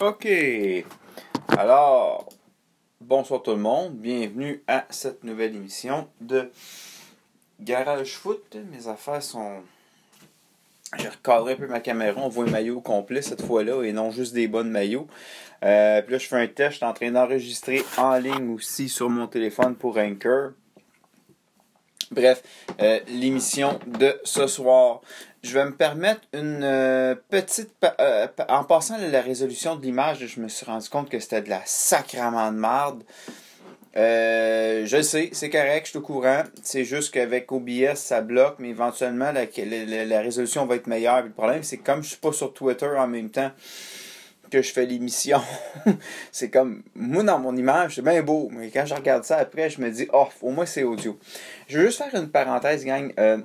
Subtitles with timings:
[0.00, 0.28] Ok.
[1.48, 2.28] Alors,
[3.00, 3.96] bonsoir tout le monde.
[3.96, 6.52] Bienvenue à cette nouvelle émission de
[7.58, 8.56] Garage Foot.
[8.70, 9.54] Mes affaires sont.
[10.98, 12.20] J'ai recadré un peu ma caméra.
[12.20, 15.08] On voit un maillot complet cette fois-là et non juste des bonnes maillots.
[15.64, 16.70] Euh, puis là, je fais un test.
[16.70, 20.52] Je suis en train d'enregistrer en ligne aussi sur mon téléphone pour Anchor.
[22.12, 22.42] Bref,
[22.80, 25.00] euh, l'émission de ce soir.
[25.42, 27.72] Je vais me permettre une euh, petite...
[28.00, 31.48] Euh, en passant la résolution de l'image, je me suis rendu compte que c'était de
[31.48, 33.02] la sacrament de merde.
[33.94, 36.42] je sais, c'est correct, je suis au courant.
[36.62, 39.44] C'est juste qu'avec OBS, ça bloque, mais éventuellement, la,
[40.04, 41.22] la, résolution va être meilleure.
[41.22, 43.52] le problème, c'est que comme je suis pas sur Twitter en même temps,
[44.48, 45.40] que je fais l'émission.
[46.32, 49.70] c'est comme, moi, dans mon image, c'est bien beau, mais quand je regarde ça après,
[49.70, 51.18] je me dis, oh, au moins c'est audio.
[51.68, 53.12] Je veux juste faire une parenthèse, gang.
[53.18, 53.38] Euh,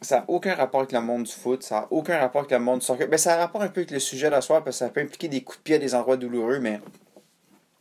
[0.00, 2.58] ça n'a aucun rapport avec le monde du foot, ça n'a aucun rapport avec le
[2.58, 3.08] monde du soccer.
[3.08, 4.88] Ben, ça a rapport un peu avec le sujet de la soirée parce que ça
[4.88, 6.80] peut impliquer des coups de pied à des endroits douloureux, mais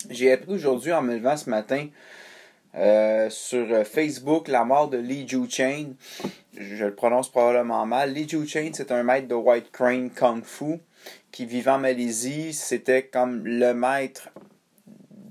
[0.09, 1.87] j'ai appris aujourd'hui en me levant ce matin
[2.75, 5.93] euh, sur Facebook la mort de Lee Ju Chain.
[6.55, 8.13] Je, le prononce probablement mal.
[8.13, 10.79] Lee Ju Chain, c'est un maître de White Crane Kung Fu
[11.31, 12.53] qui vivait en Malaisie.
[12.53, 14.29] C'était comme le maître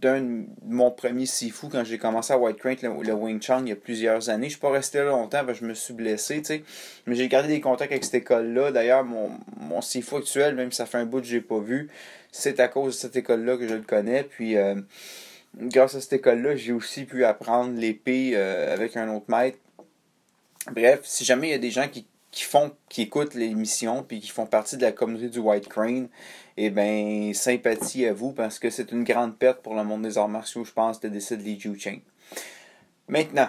[0.01, 3.71] d'un de mon premier sifu quand j'ai commencé à White Crane, le, Wing Chun, il
[3.71, 4.47] y a plusieurs années.
[4.47, 6.65] Je suis pas resté là longtemps parce que je me suis blessé, tu sais.
[7.07, 8.71] Mais j'ai gardé des contacts avec cette école-là.
[8.71, 11.59] D'ailleurs, mon, mon sifu actuel, même si ça fait un bout que je l'ai pas
[11.59, 11.89] vu,
[12.31, 14.23] c'est à cause de cette école-là que je le connais.
[14.23, 14.77] Puis, euh,
[15.57, 19.59] grâce à cette école-là, j'ai aussi pu apprendre l'épée euh, avec un autre maître.
[20.71, 22.07] Bref, si jamais il y a des gens qui
[22.39, 26.09] qui font qui écoutent l'émission puis qui font partie de la communauté du White Crane,
[26.57, 30.19] eh bien, sympathie à vous parce que c'est une grande perte pour le monde des
[30.19, 32.01] arts martiaux, je pense, de décès de Lee Ju Ching.
[33.09, 33.49] Maintenant,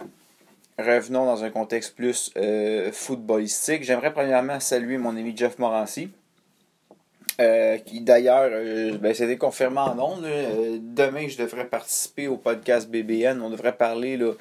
[0.79, 3.83] revenons dans un contexte plus euh, footballistique.
[3.83, 6.09] J'aimerais premièrement saluer mon ami Jeff Morancy,
[7.39, 10.25] euh, qui d'ailleurs, euh, ben, c'était confirmé en ondes.
[10.25, 13.41] Euh, demain, je devrais participer au podcast BBN.
[13.41, 14.33] On devrait parler là,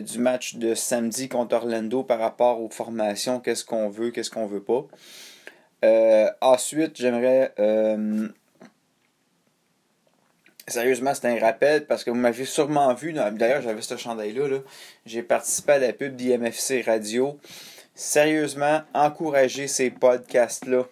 [0.00, 4.46] du match de samedi contre Orlando par rapport aux formations, qu'est-ce qu'on veut, qu'est-ce qu'on
[4.46, 4.86] veut pas.
[6.40, 7.52] ensuite, j'aimerais.
[10.68, 13.12] Sérieusement, c'est un rappel parce que vous m'avez sûrement vu.
[13.12, 14.48] D'ailleurs, j'avais ce chandail-là.
[14.48, 14.62] -là,
[15.04, 17.38] J'ai participé à la pub d'IMFC Radio.
[17.94, 20.86] Sérieusement, encouragez ces podcasts-là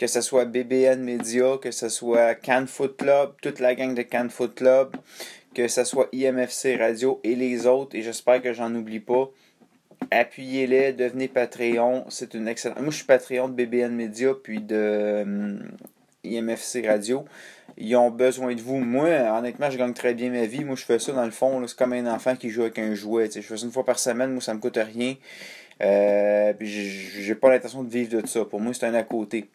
[0.00, 4.00] que ce soit BBN Media, que ce soit Can Foot Club, toute la gang de
[4.00, 4.96] Can Foot Club,
[5.54, 9.28] que ce soit IMFC Radio et les autres, et j'espère que j'en oublie pas.
[10.10, 12.80] Appuyez-les, devenez Patreon, c'est une excellente.
[12.80, 15.68] Moi, je suis Patreon de BBN Media puis de hum,
[16.24, 17.26] IMFC Radio.
[17.76, 18.78] Ils ont besoin de vous.
[18.78, 20.64] Moi, honnêtement, je gagne très bien ma vie.
[20.64, 21.62] Moi, je fais ça dans le fond.
[21.66, 23.28] C'est comme un enfant qui joue avec un jouet.
[23.30, 24.32] Je fais ça une fois par semaine.
[24.32, 25.16] Moi, ça me coûte rien.
[25.82, 28.46] Euh, j'ai pas l'intention de vivre de ça.
[28.46, 29.46] Pour moi, c'est un à côté.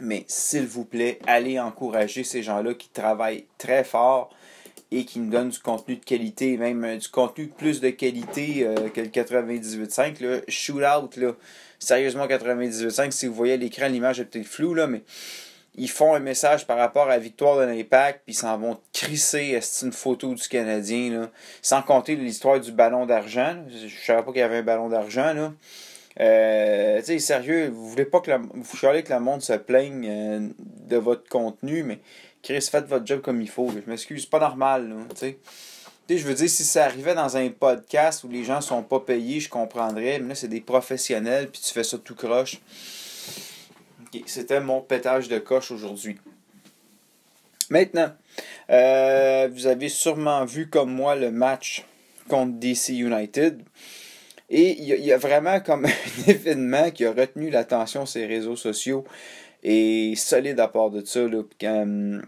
[0.00, 4.30] Mais s'il vous plaît, allez encourager ces gens-là qui travaillent très fort
[4.90, 8.64] et qui nous donnent du contenu de qualité, même euh, du contenu plus de qualité
[8.64, 10.44] euh, que le 98.5.
[10.48, 11.32] Shootout, là,
[11.78, 15.02] sérieusement 98.5, si vous voyez l'écran, l'image est peut-être floue, là, mais
[15.76, 18.78] ils font un message par rapport à la victoire de l'Impact, puis ils s'en vont
[18.92, 21.30] crisser c'est une photo du Canadien, là?
[21.62, 23.56] sans compter l'histoire du ballon d'argent.
[23.68, 25.32] Je ne savais pas qu'il y avait un ballon d'argent.
[25.32, 25.52] là.
[26.20, 30.48] Euh, sérieux, vous voulez pas que la, vous voulez que le monde se plaigne euh,
[30.58, 31.98] de votre contenu, mais
[32.42, 33.70] Chris, faites votre job comme il faut.
[33.70, 34.94] Je m'excuse, pas normal,
[36.08, 39.40] je veux dire, si ça arrivait dans un podcast où les gens sont pas payés,
[39.40, 42.60] je comprendrais, mais là, c'est des professionnels, puis tu fais ça tout croche.
[44.26, 46.18] C'était mon pétage de coche aujourd'hui.
[47.70, 48.12] Maintenant,
[48.70, 51.84] euh, vous avez sûrement vu comme moi le match
[52.28, 53.62] contre DC United.
[54.56, 59.04] Et il y, a vraiment comme un événement qui a retenu l'attention les réseaux sociaux
[59.64, 61.26] et solide à part de ça.
[61.26, 62.22] Là, euh,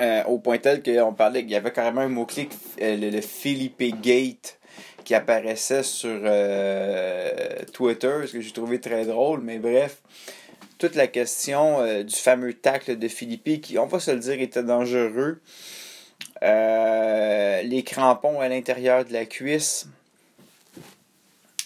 [0.00, 4.00] euh, au point tel qu'on parlait qu'il y avait carrément un mot-clic, euh, le, Philippe
[4.00, 4.58] Gate,
[5.04, 6.18] qui apparaissait sur
[7.74, 9.98] Twitter, ce que j'ai trouvé très drôle, mais bref.
[10.78, 14.62] Toute la question du fameux tacle de Philippe, qui, on va se le dire, était
[14.62, 15.42] dangereux.
[16.40, 19.86] les crampons à l'intérieur de la cuisse,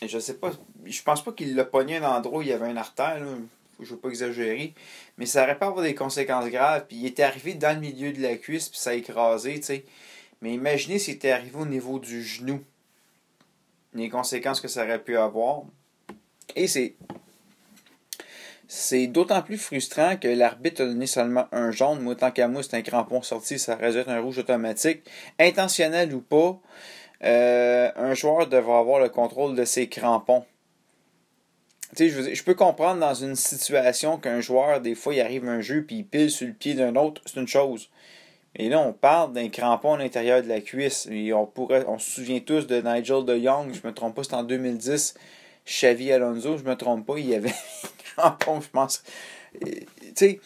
[0.08, 0.52] je sais pas,
[0.84, 3.20] je pense pas qu'il l'a pogné à un endroit où il y avait un artère,
[3.20, 3.32] là.
[3.80, 4.74] je veux pas exagérer,
[5.18, 6.86] mais ça aurait pas avoir des conséquences graves.
[6.88, 9.66] Puis il était arrivé dans le milieu de la cuisse, puis ça a écrasé, tu
[9.66, 9.84] sais.
[10.40, 12.62] Mais imaginez s'il était arrivé au niveau du genou.
[13.94, 15.62] Les conséquences que ça aurait pu avoir.
[16.56, 16.96] Et c'est.
[18.66, 22.00] C'est d'autant plus frustrant que l'arbitre a donné seulement un jaune.
[22.00, 25.02] Moi, tant qu'à moi, c'est un crampon sorti, ça reste un rouge automatique.
[25.38, 26.58] Intentionnel ou pas,
[27.24, 30.44] euh, un joueur devra avoir le contrôle de ses crampons.
[31.96, 35.60] Tu sais, je, peux comprendre dans une situation qu'un joueur, des fois, il arrive un
[35.60, 37.88] jeu puis il pile sur le pied d'un autre, c'est une chose.
[38.56, 41.08] Et là, on parle d'un crampon à l'intérieur de la cuisse.
[41.34, 44.36] On pourrait, on se souvient tous de Nigel de Young, je me trompe pas, c'était
[44.36, 45.14] en 2010.
[45.66, 47.54] Xavi Alonso, je me trompe pas, il y avait
[48.18, 49.02] un crampon, je pense.
[49.60, 50.40] Tu sais,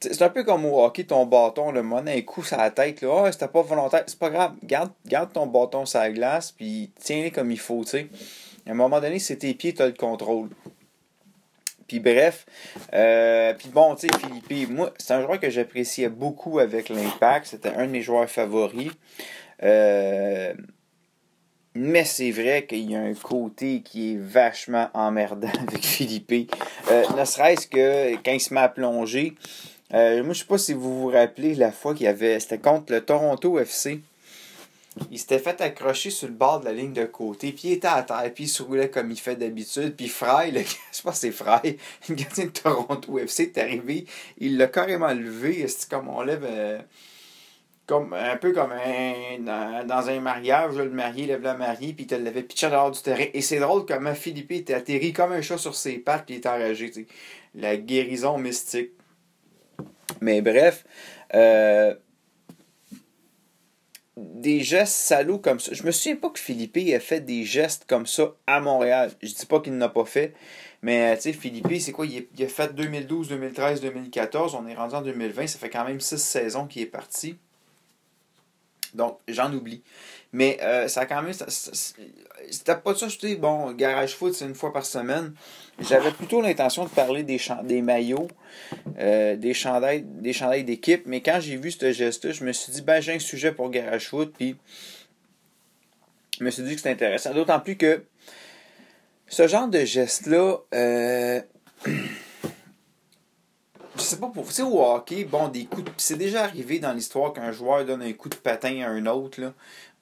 [0.00, 3.02] c'est un peu comme au hockey, ton bâton, le monnaie un coup sur la tête.
[3.02, 3.08] Là.
[3.10, 4.04] Oh, c'était pas volontaire.
[4.06, 4.54] C'est pas grave.
[4.64, 7.84] Garde, garde ton bâton sur la glace, puis tiens-le comme il faut.
[7.84, 8.08] sais.
[8.66, 10.48] À un moment donné, c'est tes pieds, tu as le contrôle.
[11.86, 12.46] Puis bref,
[12.94, 17.46] euh, puis bon, tu sais, Philippe, moi, c'est un joueur que j'appréciais beaucoup avec l'Impact.
[17.46, 18.92] C'était un de mes joueurs favoris.
[19.64, 20.54] Euh,
[21.74, 26.52] mais c'est vrai qu'il y a un côté qui est vachement emmerdant avec Philippe.
[26.90, 29.34] Euh, ne serait-ce que quand il se met à plonger.
[29.92, 32.38] Euh, moi, je sais pas si vous vous rappelez la fois qu'il y avait.
[32.38, 34.00] C'était contre le Toronto FC.
[35.10, 37.86] Il s'était fait accrocher sur le bord de la ligne de côté, puis il était
[37.88, 39.94] à terre, puis il se roulait comme il fait d'habitude.
[39.96, 41.78] Puis Fry, le, je sais pas si c'est Fry,
[42.08, 44.04] le gardien de Toronto FC est arrivé,
[44.38, 46.44] il l'a carrément levé, c'est comme on lève.
[46.44, 46.80] Euh,
[47.92, 48.70] un peu comme
[49.40, 53.00] dans, un mariage, le marié lève la mariée, puis il te l'avait pitché dehors du
[53.00, 53.26] terrain.
[53.34, 56.38] Et c'est drôle comment Philippe était atterri comme un chat sur ses pattes, puis il
[56.38, 56.90] est enragé.
[57.54, 58.92] La guérison mystique.
[60.20, 60.84] Mais bref,
[61.34, 61.94] euh,
[64.16, 65.72] des gestes salauds comme ça.
[65.72, 69.10] Je me souviens pas que Philippe ait fait des gestes comme ça à Montréal.
[69.22, 70.34] Je dis pas qu'il n'a pas fait.
[70.82, 72.06] Mais tu sais, Philippe, c'est quoi?
[72.06, 74.54] Il, a fait 2012, 2013, 2014.
[74.54, 75.46] On est rendu en 2020.
[75.46, 77.36] Ça fait quand même six saisons qu'il est parti.
[78.94, 79.82] Donc, j'en oublie.
[80.32, 81.32] Mais euh, ça a quand même.
[81.32, 85.34] C'était pas ça, je bon, garage foot, c'est une fois par semaine.
[85.80, 88.28] J'avais plutôt l'intention de parler des, des maillots,
[88.98, 91.02] euh, des chandails des chandails d'équipe.
[91.06, 93.70] Mais quand j'ai vu ce geste-là, je me suis dit, ben, j'ai un sujet pour
[93.70, 94.32] garage foot.
[94.36, 94.56] Puis,
[96.38, 97.34] je me suis dit que c'était intéressant.
[97.34, 98.04] D'autant plus que
[99.26, 100.58] ce genre de geste-là.
[100.74, 101.40] Euh,
[104.00, 104.50] je sais pas pour.
[104.50, 105.90] Sais, au hockey, bon, des coups de.
[105.96, 109.40] C'est déjà arrivé dans l'histoire qu'un joueur donne un coup de patin à un autre,
[109.40, 109.52] là,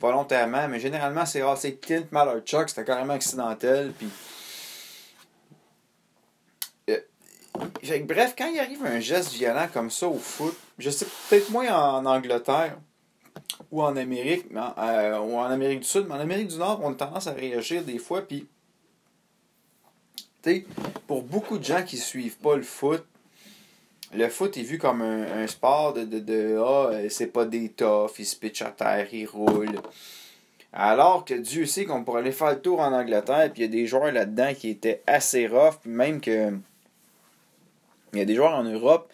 [0.01, 1.59] volontairement, mais généralement, c'est rare.
[1.59, 4.09] C'est Clint Malarchuk, c'était carrément accidentel, puis.
[6.91, 11.51] Euh, bref, quand il arrive un geste violent comme ça au foot, je sais peut-être
[11.51, 12.79] moins en Angleterre
[13.71, 16.93] ou en Amérique, euh, ou en Amérique du Sud, mais en Amérique du Nord, on
[16.93, 18.47] a tendance à réagir des fois, puis.
[20.41, 20.67] Tu sais,
[21.09, 23.05] pour beaucoup de gens qui suivent pas le foot,
[24.15, 28.11] le foot est vu comme un, sport de, de, de ah, c'est pas des toughs,
[28.19, 29.81] ils se pitchent à terre, ils roulent.
[30.73, 33.69] Alors que Dieu sait qu'on pourrait aller faire le tour en Angleterre, puis il y
[33.69, 36.53] a des joueurs là-dedans qui étaient assez rough, puis même que.
[38.15, 39.13] Il y a des joueurs en Europe.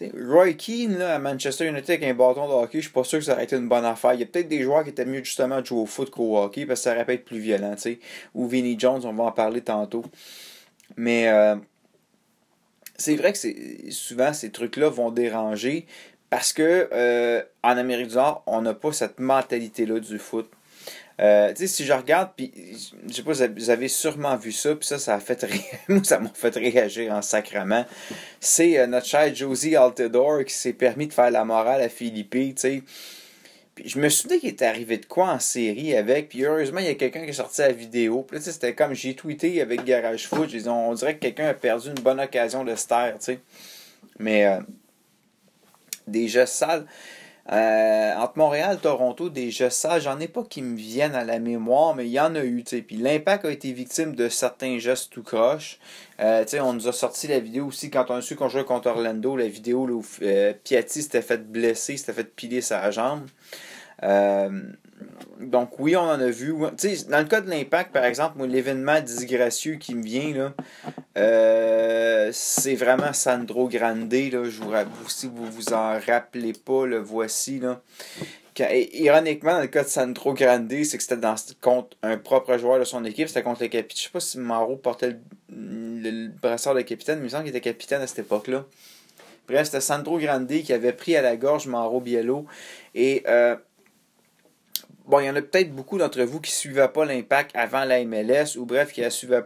[0.00, 3.18] Roy Keane là, à Manchester United avec un bâton de hockey, je suis pas sûr
[3.18, 4.14] que ça aurait été une bonne affaire.
[4.14, 6.38] Il y a peut-être des joueurs qui étaient mieux justement de jouer au foot qu'au
[6.38, 7.74] hockey parce que ça aurait pu être plus violent.
[7.76, 7.98] sais
[8.36, 10.04] Ou Vinnie Jones, on va en parler tantôt.
[10.96, 11.56] Mais euh,
[12.98, 15.86] c'est vrai que c'est souvent ces trucs-là vont déranger
[16.30, 20.50] parce que euh, en Amérique du Nord, on n'a pas cette mentalité-là du foot.
[21.20, 22.52] Euh, tu sais, si je regarde, puis
[23.08, 25.44] je sais pas, vous avez sûrement vu ça, puis ça, ça a fait
[25.88, 27.84] moi, ça m'a fait réagir en sacrement.
[28.40, 32.30] C'est euh, notre cher Josie Altidore qui s'est permis de faire la morale à Philippe,
[32.30, 32.82] tu sais
[33.84, 36.28] je me souviens qu'il était arrivé de quoi en série avec.
[36.28, 38.22] Puis heureusement, il y a quelqu'un qui a sorti la vidéo.
[38.22, 40.54] Puis là, c'était comme j'ai tweeté avec Garage Foot.
[40.66, 43.40] On dirait que quelqu'un a perdu une bonne occasion de se taire, tu sais.
[44.18, 44.60] Mais euh,
[46.46, 46.86] sales.
[47.50, 51.24] Euh, entre Montréal et Toronto, des jeux sales, j'en ai pas qui me viennent à
[51.24, 52.62] la mémoire, mais il y en a eu.
[52.62, 55.78] Puis l'impact a été victime de certains gestes tout croche.
[56.20, 58.88] Euh, on nous a sorti la vidéo aussi quand on a su qu'on jouait contre
[58.88, 63.26] Orlando, la vidéo où euh, Piatti s'était fait blesser, s'était fait piler sa jambe.
[64.04, 64.50] Euh,
[65.40, 66.52] donc oui, on en a vu.
[66.52, 70.52] dans le cas de l'impact, par exemple, l'événement disgracieux qui me vient, là,
[71.16, 74.12] euh, c'est vraiment Sandro Grande.
[74.12, 77.60] Là, je vous, si vous vous en rappelez pas, le voici.
[77.60, 77.80] Là.
[78.92, 81.16] ironiquement, dans le cas de Sandro Grande, c'est que c'était
[81.60, 83.96] contre un propre joueur de son équipe, c'était contre le capitaine.
[83.96, 85.16] Je sais pas si Maro portait
[85.50, 88.64] le, brassard de capitaine, mais il me semble qu'il était capitaine à cette époque-là.
[89.46, 92.44] Bref, c'était Sandro Grande qui avait pris à la gorge Mauro Biello.
[92.94, 93.56] Et euh,
[95.08, 97.84] bon, il y en a peut-être beaucoup d'entre vous qui ne suivaient pas l'impact avant
[97.84, 99.44] la MLS, ou bref, qui la suivaient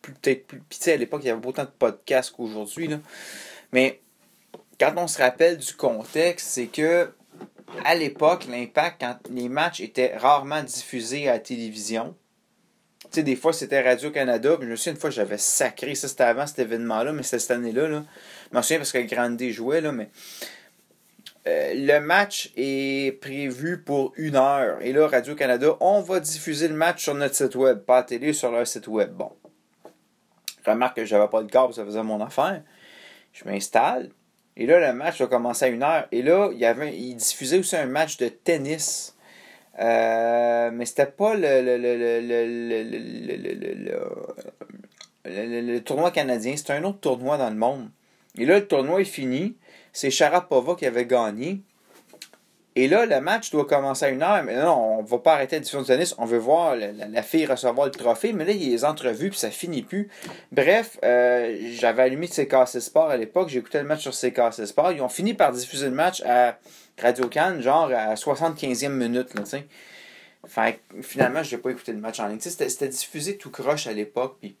[0.00, 0.62] peut-être plus.
[0.68, 2.90] Puis, à l'époque, il y avait autant de podcasts qu'aujourd'hui.
[3.72, 4.00] Mais
[4.80, 7.12] quand on se rappelle du contexte, c'est que
[7.84, 12.14] à l'époque, l'impact, quand les matchs étaient rarement diffusés à la télévision,
[13.04, 14.56] tu sais, des fois, c'était Radio-Canada.
[14.60, 15.94] Je me souviens, une fois, j'avais sacré.
[15.94, 17.88] Ça, c'était avant cet événement-là, mais c'était cette année-là.
[17.88, 18.04] Là.
[18.50, 20.08] Je me souviens parce que Grande jouait, là, mais
[21.46, 24.80] euh, le match est prévu pour une heure.
[24.80, 28.32] Et là, Radio-Canada, on va diffuser le match sur notre site web, pas à télé,
[28.32, 29.12] sur leur site web.
[29.12, 29.32] Bon.
[30.64, 32.62] remarque que j'avais pas de câble, ça faisait mon affaire.
[33.32, 34.10] Je m'installe.
[34.56, 36.06] Et là, le match va commencer à une heure.
[36.12, 39.16] Et là, il, y avait, diffusait aussi un match de tennis.
[39.80, 41.62] Euh, mais c'était pas le,
[45.24, 47.88] le tournoi canadien, c'était un autre tournoi dans le monde.
[48.38, 49.56] Et là, le tournoi est fini.
[49.92, 51.62] C'est Sharapova qui avait gagné.
[52.74, 55.56] Et là, le match doit commencer à une heure, mais non, on va pas arrêter
[55.56, 56.14] la diffusion de tennis.
[56.16, 59.28] On veut voir la, fille recevoir le trophée, mais là, il y a les entrevues,
[59.28, 60.08] puis ça finit plus.
[60.52, 64.92] Bref, euh, j'avais allumé CKC Sport à l'époque, j'écoutais le match sur CKC Sport.
[64.92, 66.56] Ils ont fini par diffuser le match à
[66.98, 69.66] Radio Cannes, genre à 75e minute, là, sais.
[70.46, 72.40] Fait finalement, je n'ai pas écouté le match en ligne.
[72.40, 74.56] C'était diffusé tout croche à l'époque, puis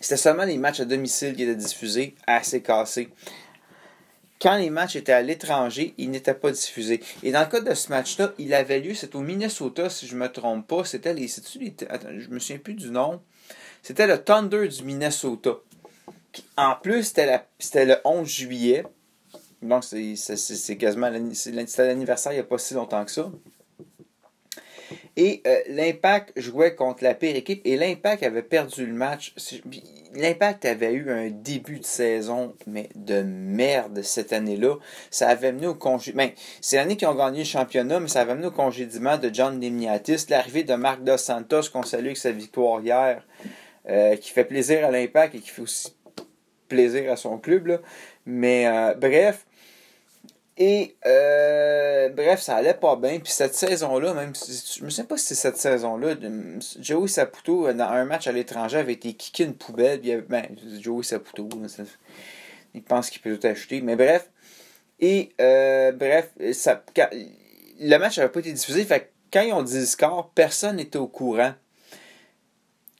[0.00, 3.08] c'était seulement les matchs à domicile qui étaient diffusés à CKC
[4.44, 7.00] quand les matchs étaient à l'étranger, ils n'étaient pas diffusés.
[7.22, 10.14] Et dans le cas de ce match-là, il avait lieu, c'est au Minnesota, si je
[10.14, 10.84] ne me trompe pas.
[10.84, 11.28] C'était les.
[11.28, 13.22] je me souviens plus du nom.
[13.82, 15.56] C'était le Thunder du Minnesota.
[16.58, 18.84] En plus, c'était le 11 juillet.
[19.62, 23.32] Donc, c'est quasiment l'anniversaire il n'y a pas si longtemps que ça.
[25.16, 29.32] Et euh, l'Impact jouait contre la pire équipe et l'Impact avait perdu le match.
[30.14, 34.76] L'Impact avait eu un début de saison, mais de merde cette année-là.
[35.10, 36.28] Ça avait mené au congédiement.
[36.60, 39.60] C'est l'année qu'ils ont gagné le championnat, mais ça avait mené au congédiement de John
[39.60, 43.26] Limniatis, l'arrivée de Marc Dos Santos, qu'on salue avec sa victoire hier,
[43.88, 45.94] euh, qui fait plaisir à l'Impact et qui fait aussi
[46.68, 47.80] plaisir à son club.
[48.26, 49.46] Mais euh, bref,
[50.56, 53.18] et euh, bref, ça allait pas bien.
[53.18, 56.14] Puis cette saison-là, même je me sais pas si c'est cette saison-là,
[56.78, 60.00] Joey Saputo, dans un match à l'étranger, avait été kické une poubelle.
[60.00, 60.46] Puis, ben,
[60.80, 61.48] Joey Saputo,
[62.74, 63.80] il pense qu'il peut tout acheter.
[63.80, 64.30] Mais bref.
[65.00, 66.84] Et euh, bref, ça,
[67.80, 68.84] le match n'avait pas été diffusé.
[68.84, 71.54] Fait quand ils ont dit score, personne n'était au courant.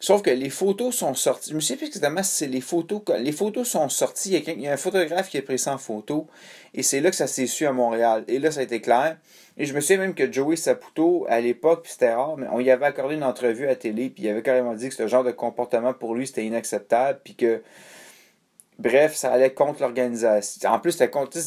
[0.04, 1.48] Sauf que les photos sont sorties.
[1.48, 3.00] Je me souviens plus exactement si c'est les photos.
[3.20, 4.34] Les photos sont sorties.
[4.34, 6.26] Il y, a un photographe qui a pris ça en photo.
[6.74, 8.22] Et c'est là que ça s'est su à Montréal.
[8.28, 9.16] Et là, ça a été clair.
[9.56, 12.70] Et je me souviens même que Joey Saputo, à l'époque, c'était rare, mais on y
[12.70, 15.30] avait accordé une entrevue à télé, puis il avait carrément dit que ce genre de
[15.30, 17.62] comportement pour lui, c'était inacceptable, puis que.
[18.78, 20.68] Bref, ça allait contre l'organisation.
[20.68, 21.38] En plus, c'était contre.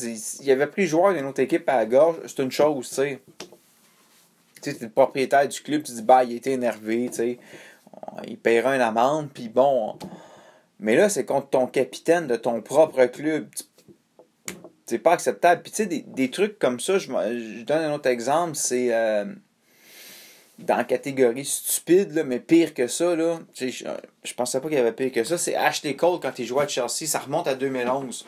[0.41, 2.15] Il avait pris le joueur d'une autre équipe à la gorge.
[2.25, 3.19] C'est une chose, tu sais.
[4.63, 7.39] Tu sais, le propriétaire du club, tu dis, bah, il était énervé, tu sais
[8.27, 9.97] il paiera une amende, puis bon.
[10.79, 13.47] Mais là, c'est contre ton capitaine de ton propre club.
[14.85, 15.61] C'est pas acceptable.
[15.63, 19.25] Puis tu sais, des, trucs comme ça, je, donne un autre exemple, c'est euh,
[20.59, 23.39] dans la catégorie stupide, mais pire que ça, là.
[23.55, 23.67] Je,
[24.23, 25.37] je pensais pas qu'il y avait pire que ça.
[25.37, 28.25] C'est Ashley Cole quand il jouait à Chelsea, ça remonte à 2011.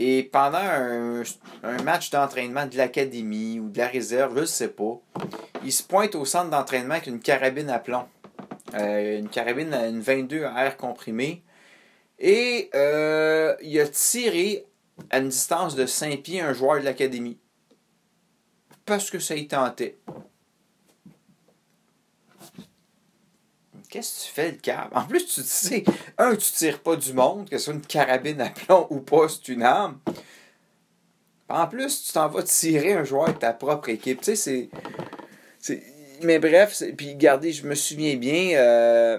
[0.00, 1.22] Et pendant un,
[1.64, 5.00] un match d'entraînement de l'académie ou de la réserve, je sais pas,
[5.64, 8.04] il se pointe au centre d'entraînement avec une carabine à plomb.
[8.74, 11.42] Euh, une carabine, une 22 à air comprimé.
[12.18, 14.66] Et euh, il a tiré
[15.10, 17.38] à une distance de 5 pieds un joueur de l'académie.
[18.84, 19.98] Parce que ça y tentait.
[23.88, 24.90] Qu'est-ce que tu fais, le câble?
[24.94, 25.84] En plus, tu sais,
[26.18, 29.28] un, tu tires pas du monde, que ce soit une carabine à plomb ou pas,
[29.28, 29.98] c'est une arme.
[31.48, 34.20] En plus, tu t'en vas tirer un joueur de ta propre équipe.
[34.20, 34.68] Tu sais,
[35.58, 35.82] c'est
[36.22, 39.18] mais bref, puis regardez, je me souviens bien, euh,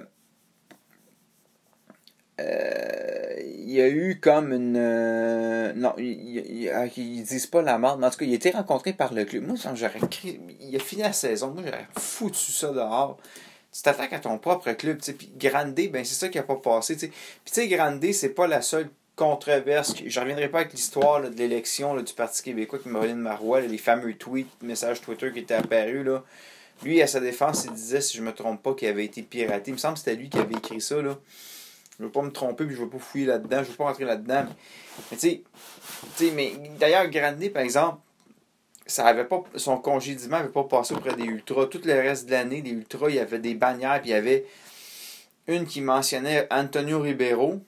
[2.39, 4.75] euh, il y a eu comme une.
[4.77, 8.93] Euh, non, ils disent pas la mort, mais en tout cas, il a été rencontré
[8.93, 9.45] par le club.
[9.45, 9.99] Moi, j'aurais
[10.61, 13.17] Il a fini la saison, moi, j'aurais foutu ça dehors.
[13.71, 15.13] Tu t'attaques à ton propre club, tu.
[15.13, 17.07] Puis Grande, ben, c'est ça qui a pas passé, tu.
[17.09, 19.93] Puis, tu sais, Grande, c'est pas la seule controverse.
[20.05, 24.13] Je reviendrai pas avec l'histoire de l'élection du Parti québécois qui Marilyn Marois, les fameux
[24.13, 26.23] tweets, messages Twitter qui étaient apparus, là.
[26.83, 29.71] Lui, à sa défense, il disait, si je me trompe pas, qu'il avait été piraté.
[29.71, 31.01] Il me semble que c'était lui qui avait écrit ça.
[31.01, 31.17] Là.
[31.99, 34.05] Je veux pas me tromper, puis je veux pas fouiller là-dedans, je veux pas rentrer
[34.05, 34.45] là-dedans.
[35.11, 35.43] Mais, tu
[36.15, 37.99] sais, mais d'ailleurs, Grandy, par exemple,
[38.85, 41.65] ça avait pas, son congédiement n'avait pas passé auprès des Ultras.
[41.65, 44.15] Tout le reste de l'année, les Ultras, il y avait des bannières, puis il y
[44.15, 44.45] avait
[45.47, 47.59] une qui mentionnait Antonio Ribeiro.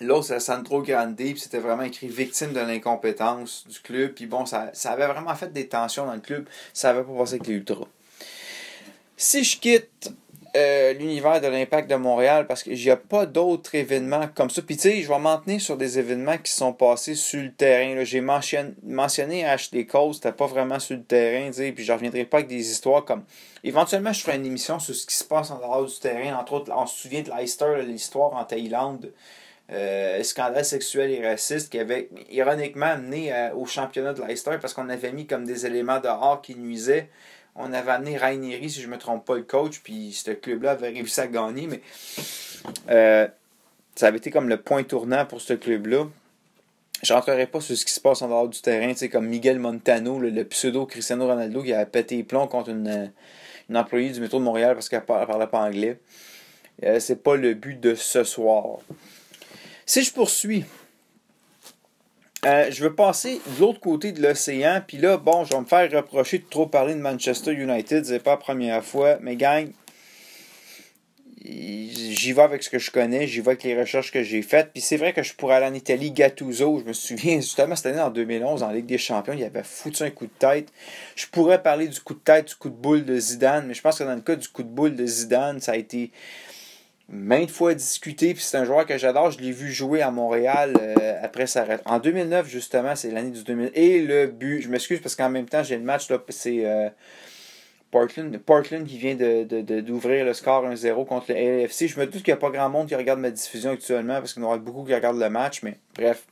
[0.00, 4.12] L'autre, c'est Sandro Grande, puis c'était vraiment écrit victime de l'incompétence du club.
[4.12, 6.46] Puis bon, ça, avait vraiment fait des tensions dans le club.
[6.72, 7.86] Ça n'avait pas passé avec les Ultras.
[9.16, 10.12] Si je quitte
[10.56, 14.62] euh, l'univers de l'impact de Montréal, parce qu'il n'y a pas d'autres événements comme ça,
[14.62, 17.52] puis tu sais, je vais m'en tenir sur des événements qui sont passés sur le
[17.52, 18.04] terrain.
[18.04, 22.38] J'ai mentionné, mentionné Ashley Cole, c'était pas vraiment sur le terrain, puis je reviendrai pas
[22.38, 23.24] avec des histoires comme.
[23.64, 26.38] Éventuellement, je ferai une émission sur ce qui se passe en dehors du terrain.
[26.38, 29.12] Entre autres, on se souvient de Leicester, l'histoire en Thaïlande
[29.70, 34.74] euh, scandale sexuel et raciste qui avait ironiquement amené euh, au championnat de Leicester parce
[34.74, 37.08] qu'on avait mis comme des éléments dehors qui nuisaient.
[37.54, 40.72] On avait amené Rainieri, si je ne me trompe pas, le coach, puis ce club-là
[40.72, 41.66] avait réussi à gagner.
[41.66, 41.80] Mais
[42.90, 43.26] Euh,
[43.94, 46.06] ça avait été comme le point tournant pour ce club-là.
[47.02, 49.58] Je rentrerai pas sur ce qui se passe en dehors du terrain, sais, comme Miguel
[49.58, 53.12] Montano, le, pseudo Cristiano Ronaldo qui a pété les plombs contre une,
[53.68, 55.98] une employée du métro de Montréal parce qu'elle ne parlait pas anglais.
[56.84, 58.78] Euh, c'est pas le but de ce soir.
[59.88, 60.66] Si je poursuis,
[62.44, 65.64] euh, je veux passer de l'autre côté de l'océan, puis là, bon, je vais me
[65.64, 69.70] faire reprocher de trop parler de Manchester United, c'est pas la première fois, mais gang,
[71.42, 74.72] j'y vais avec ce que je connais, j'y vais avec les recherches que j'ai faites.
[74.74, 77.86] Puis c'est vrai que je pourrais aller en Italie, Gattuso, je me souviens justement cette
[77.86, 80.68] année en 2011 en Ligue des Champions, il avait foutu un coup de tête.
[81.16, 83.80] Je pourrais parler du coup de tête, du coup de boule de Zidane, mais je
[83.80, 86.10] pense que dans le cas du coup de boule de Zidane, ça a été
[87.08, 88.34] maintes fois discuté.
[88.34, 89.30] Puis c'est un joueur que j'adore.
[89.30, 91.82] Je l'ai vu jouer à Montréal euh, après sa retraite.
[91.86, 93.70] En 2009, justement, c'est l'année du 2000.
[93.74, 96.88] Et le but, je m'excuse parce qu'en même temps, j'ai le match, c'est euh,
[97.90, 101.88] Portland, Portland qui vient d'ouvrir le score 1-0 contre le LFC.
[101.88, 104.34] Je me doute qu'il n'y a pas grand monde qui regarde ma diffusion actuellement parce
[104.34, 106.26] qu'il y en aura beaucoup qui regardent le match, mais bref.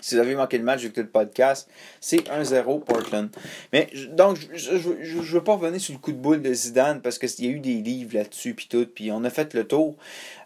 [0.00, 1.68] Si vous avez manqué le match, écouté le podcast,
[2.00, 3.28] c'est 1-0 Portland.
[3.72, 7.18] Mais donc, je ne veux pas revenir sur le coup de boule de Zidane parce
[7.18, 9.96] qu'il y a eu des livres là-dessus, puis tout, puis on a fait le tour.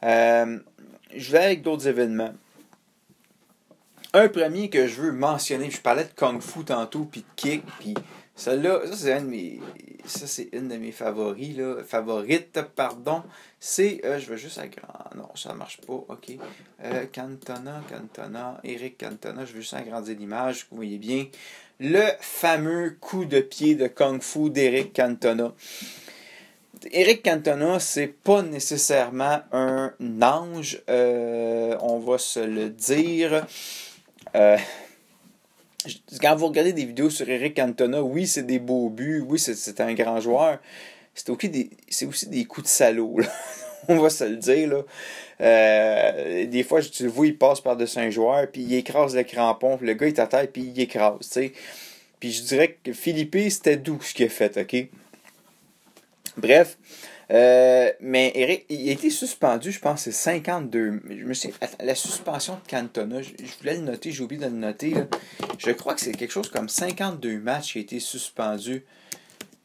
[0.05, 0.59] Euh,
[1.14, 2.33] je vais avec d'autres événements.
[4.14, 7.62] Un premier que je veux mentionner, je parlais de Kung Fu tantôt, puis de kick,
[7.79, 7.95] puis
[8.35, 9.61] celle-là, ça c'est un de mes.
[10.05, 11.83] Ça c'est une de mes favoris, là.
[11.85, 13.23] Favorites, pardon.
[13.61, 14.01] C'est.
[14.05, 15.11] Euh, je vais juste agrandir.
[15.17, 15.93] Non, ça marche pas.
[15.93, 16.33] OK.
[16.85, 19.45] Euh, Cantona, Cantona, Eric Cantona.
[19.45, 20.67] Je veux juste agrandir l'image.
[20.71, 21.27] Vous voyez bien.
[21.79, 25.53] Le fameux coup de pied de Kung Fu d'Eric Cantona.
[26.91, 33.47] Eric Cantona, c'est pas nécessairement un ange, euh, on va se le dire.
[34.35, 34.57] Euh,
[36.21, 39.81] quand vous regardez des vidéos sur Eric Cantona, oui, c'est des beaux buts, oui, c'est
[39.81, 40.59] un grand joueur.
[41.15, 41.71] C'est aussi des,
[42.07, 43.19] aussi des coups de salaud,
[43.89, 44.69] on va se le dire.
[44.69, 44.83] Là.
[45.41, 49.23] Euh, des fois, tu le vois, il passe par-dessus un joueur, puis il écrase le
[49.23, 51.19] crampon, puis le gars, il t'attaque, puis il écrase.
[51.21, 51.53] sais.
[52.19, 54.89] Puis je dirais que Philippe, c'était doux ce qu'il a fait, OK?
[56.37, 56.78] Bref,
[57.30, 61.00] euh, mais Eric, il a été suspendu, je pense, c'est 52.
[61.08, 61.35] Je me
[61.85, 64.95] la suspension de Cantona, je, voulais le noter, j'ai oublié de le noter.
[65.58, 68.85] Je crois que c'est quelque chose comme 52 matchs qui a été suspendu.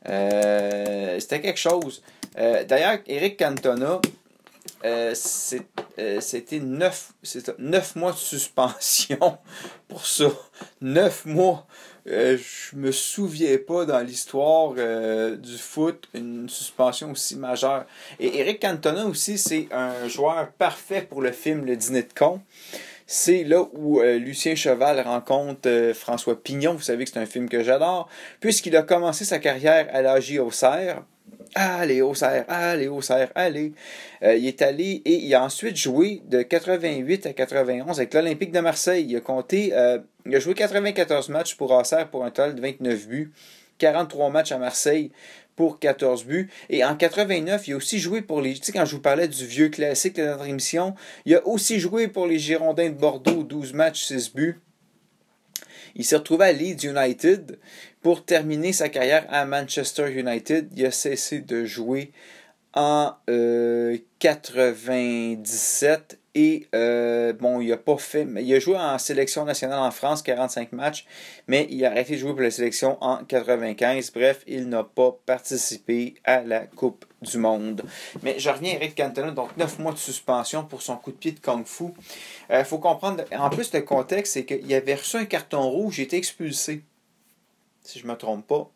[0.08, 2.04] Euh, c'était quelque chose.
[2.38, 4.00] Euh, d'ailleurs, Eric Cantona,
[5.14, 7.14] c'était 9,
[7.58, 9.38] 9 mois de suspension
[9.88, 10.30] pour ça.
[10.82, 11.68] 9 mois.
[12.10, 17.86] Euh, je me souviens pas dans l'histoire euh, du foot une suspension aussi majeure.
[18.20, 22.42] Et Eric Cantona aussi, c'est un joueur parfait pour le film Le Dîner de con.
[23.06, 26.74] C'est là où euh, Lucien Cheval rencontre François Pignon.
[26.74, 28.08] Vous savez que c'est un film que j'adore,
[28.40, 31.04] puisqu'il a commencé sa carrière à l'AJ Auxerre.
[31.60, 33.74] Allez, Auxerre, allez, Auxerre, allez.
[34.22, 38.60] il est allé et il a ensuite joué de 88 à 91 avec l'Olympique de
[38.60, 39.08] Marseille.
[39.10, 39.74] Il a compté
[40.28, 43.32] il a joué 94 matchs pour Auxerre pour un total de 29 buts,
[43.78, 45.12] 43 matchs à Marseille
[45.56, 46.50] pour 14 buts.
[46.70, 48.54] Et en 89, il a aussi joué pour les.
[48.56, 51.80] Tu sais, quand je vous parlais du vieux classique de notre émission, il a aussi
[51.80, 54.60] joué pour les Girondins de Bordeaux, 12 matchs, 6 buts.
[55.96, 57.58] Il s'est retrouvé à Leeds United
[58.02, 60.70] pour terminer sa carrière à Manchester United.
[60.76, 62.12] Il a cessé de jouer
[62.74, 63.14] en
[64.20, 68.28] 97 euh, et euh, bon, il a pas fait.
[68.40, 71.08] Il a joué en sélection nationale en France, 45 matchs,
[71.48, 74.12] mais il a arrêté de jouer pour la sélection en 95.
[74.12, 77.82] Bref, il n'a pas participé à la Coupe du Monde.
[78.22, 81.18] Mais je reviens à Eric Cantona, donc 9 mois de suspension pour son coup de
[81.18, 81.86] pied de Kung Fu.
[82.52, 85.98] Il euh, faut comprendre, en plus, le contexte, c'est qu'il avait reçu un carton rouge,
[85.98, 86.84] il était expulsé.
[87.88, 88.70] Si je ne me trompe pas.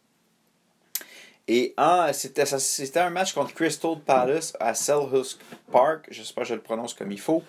[1.46, 1.76] Et
[2.14, 5.38] c'était un match contre Crystal Palace à Selhurst
[5.70, 6.08] Park.
[6.10, 7.44] Je ne sais pas je le prononce comme il faut.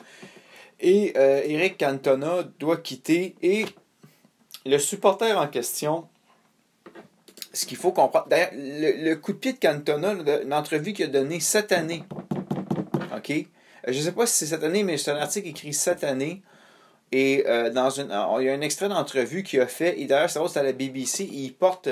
[0.80, 3.36] Et euh, Eric Cantona doit quitter.
[3.42, 3.64] Et
[4.66, 6.08] le supporter en question,
[7.52, 8.26] ce qu'il faut comprendre.
[8.26, 12.02] D'ailleurs, le, coup de pied de Cantona, l'entrevue qu'il a donné cette année.
[13.16, 13.30] OK?
[13.30, 13.44] Euh,
[13.86, 16.42] je ne sais pas si c'est cette année, mais c'est un article écrit cette année.
[17.12, 18.06] Et euh, dans une,
[18.40, 20.00] il y a un extrait d'entrevue qu'il a fait.
[20.00, 21.28] Et d'ailleurs, ça c'est à la BBC.
[21.30, 21.88] il porte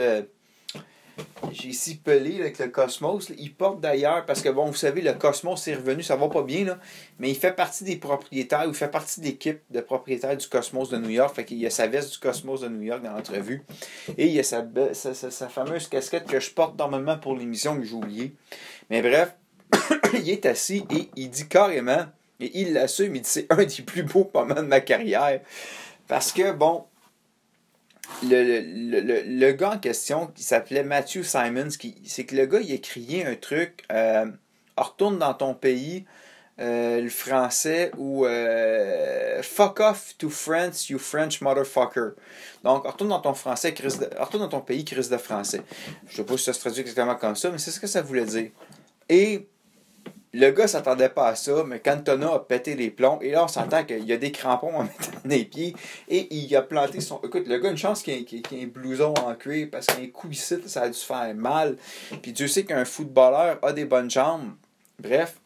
[1.52, 3.30] j'ai ici pelé avec le Cosmos.
[3.38, 6.42] Il porte d'ailleurs, parce que bon, vous savez, le Cosmos est revenu, ça va pas
[6.42, 6.78] bien, là,
[7.18, 10.46] mais il fait partie des propriétaires, ou il fait partie de l'équipe de propriétaires du
[10.46, 11.34] Cosmos de New York.
[11.34, 13.62] Fait qu'il a sa veste du Cosmos de New York dans l'entrevue.
[14.16, 17.84] Et il y a sa, sa, fameuse casquette que je porte normalement pour l'émission, que
[17.84, 18.32] j'ai oublié.
[18.88, 19.34] Mais bref,
[20.14, 22.06] il est assis et il dit carrément,
[22.40, 25.40] et il l'assume, il dit c'est un des plus beaux moments de ma carrière.
[26.08, 26.84] Parce que, bon,
[28.24, 28.60] le,
[29.22, 31.70] le, gars en question, qui s'appelait Matthew Simons,
[32.04, 34.26] c'est que le gars, il a crié un truc euh,
[34.76, 36.04] retourne dans ton pays,
[36.58, 38.26] le français ou
[39.42, 42.10] Fuck off to France, you French motherfucker.
[42.64, 43.74] Donc, retourne dans ton français,
[44.18, 45.62] retourne dans ton pays, crise de français.
[46.08, 48.02] Je sais pas si ça se traduit exactement comme ça, mais c'est ce que ça
[48.02, 48.50] voulait dire.
[49.08, 49.48] Et
[50.32, 53.18] le gars s'attendait pas à ça, mais Cantona a pété les plombs.
[53.20, 55.74] Et là, on s'entend qu'il y a des crampons en mettant les pieds.
[56.08, 57.20] Et il a planté son.
[57.24, 60.28] Écoute, le gars, une chance qu'il ait, ait, un blouson en cuir parce qu'un coup
[60.30, 61.76] ici, ça a dû faire mal.
[62.22, 64.52] Puis Dieu sait qu'un footballeur a des bonnes jambes.
[65.00, 65.40] Bref,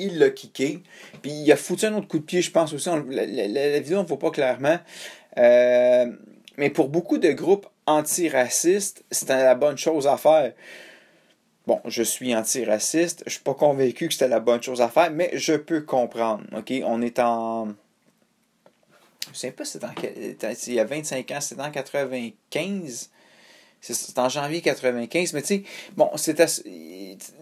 [0.00, 0.82] il l'a kické.
[1.22, 2.88] Puis il a foutu un autre coup de pied, je pense aussi.
[2.88, 4.78] la, vidéo ne voit pas clairement.
[5.38, 6.06] Euh,
[6.56, 10.52] mais pour beaucoup de groupes antiracistes, c'était la bonne chose à faire.
[11.66, 15.10] Bon, je suis antiraciste, je suis pas convaincu que c'était la bonne chose à faire,
[15.10, 16.44] mais je peux comprendre.
[16.56, 16.72] OK?
[16.84, 17.68] On est en.
[19.32, 19.92] Je sais pas c'était en.
[20.66, 23.10] Il y a 25 ans, c'était en 95.
[23.80, 25.62] C'est en janvier 95, mais tu sais,
[25.96, 26.36] bon, c'est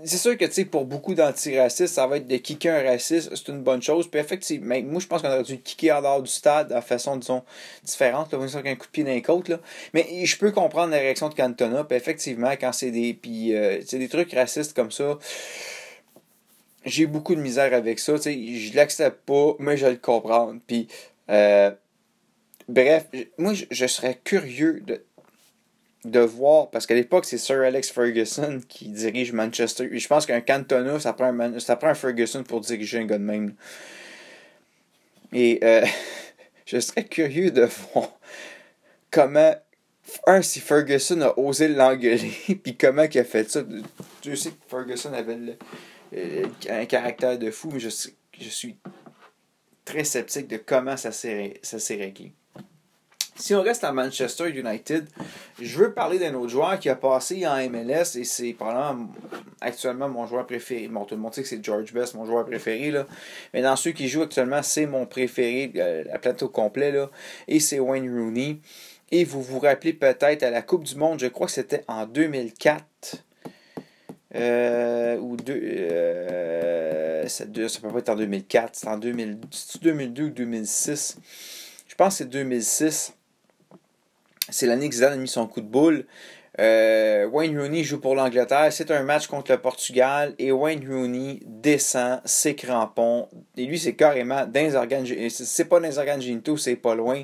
[0.06, 3.48] sûr que tu sais, pour beaucoup d'antiracistes, ça va être de kicker un raciste, c'est
[3.48, 4.08] une bonne chose.
[4.08, 7.16] Puis effectivement, moi je pense qu'on aurait dû kicker en dehors du stade de façon,
[7.16, 7.42] disons,
[7.82, 9.60] différente, là, avec un coup de pied dans les là.
[9.94, 13.18] Mais je peux comprendre la réaction de Cantona, puis effectivement, quand c'est des,
[13.52, 15.18] euh, des trucs racistes comme ça,
[16.84, 20.54] j'ai beaucoup de misère avec ça, je l'accepte pas, mais je le comprends.
[20.68, 20.86] Puis,
[21.30, 21.72] euh,
[22.68, 23.06] bref,
[23.38, 25.02] moi je serais curieux de
[26.04, 29.88] de voir, parce qu'à l'époque, c'est Sir Alex Ferguson qui dirige Manchester.
[29.90, 33.06] Et je pense qu'un Cantona, ça prend un, ça prend un Ferguson pour diriger un
[33.06, 33.54] gars de même.
[35.32, 35.84] Et euh,
[36.66, 38.18] je serais curieux de voir
[39.10, 39.54] comment.
[40.26, 42.32] Un, si Ferguson a osé l'engueuler,
[42.62, 43.62] puis comment il a fait ça.
[44.24, 45.58] Je sais que Ferguson avait
[46.70, 47.90] un caractère de fou, mais je
[48.48, 48.78] suis
[49.84, 52.32] très sceptique de comment ça s'est réglé.
[53.38, 55.06] Si on reste à Manchester United,
[55.60, 59.08] je veux parler d'un autre joueur qui a passé en MLS et c'est probablement
[59.60, 60.88] actuellement mon joueur préféré.
[60.88, 62.90] Bon, tout le monde sait que c'est George Best, mon joueur préféré.
[62.90, 63.06] Là.
[63.54, 66.90] Mais dans ceux qui jouent actuellement, c'est mon préféré, euh, à plateau complet.
[66.90, 67.10] Là,
[67.46, 68.58] et c'est Wayne Rooney.
[69.12, 72.06] Et vous vous rappelez peut-être à la Coupe du Monde, je crois que c'était en
[72.06, 72.84] 2004.
[74.34, 80.30] Euh, ou deux, euh, ça, ça peut pas être en 2004, c'est en 2002 ou
[80.30, 81.16] 2006.
[81.86, 83.14] Je pense que c'est 2006
[84.50, 86.06] c'est l'année que Zidane a mis son coup de boule.
[86.60, 88.72] Euh, Wayne Rooney joue pour l'Angleterre.
[88.72, 93.28] C'est un match contre le Portugal et Wayne Rooney descend ses crampons.
[93.56, 95.06] Et lui, c'est carrément dans organes.
[95.28, 97.22] C'est pas dans les organes génitaux, c'est pas loin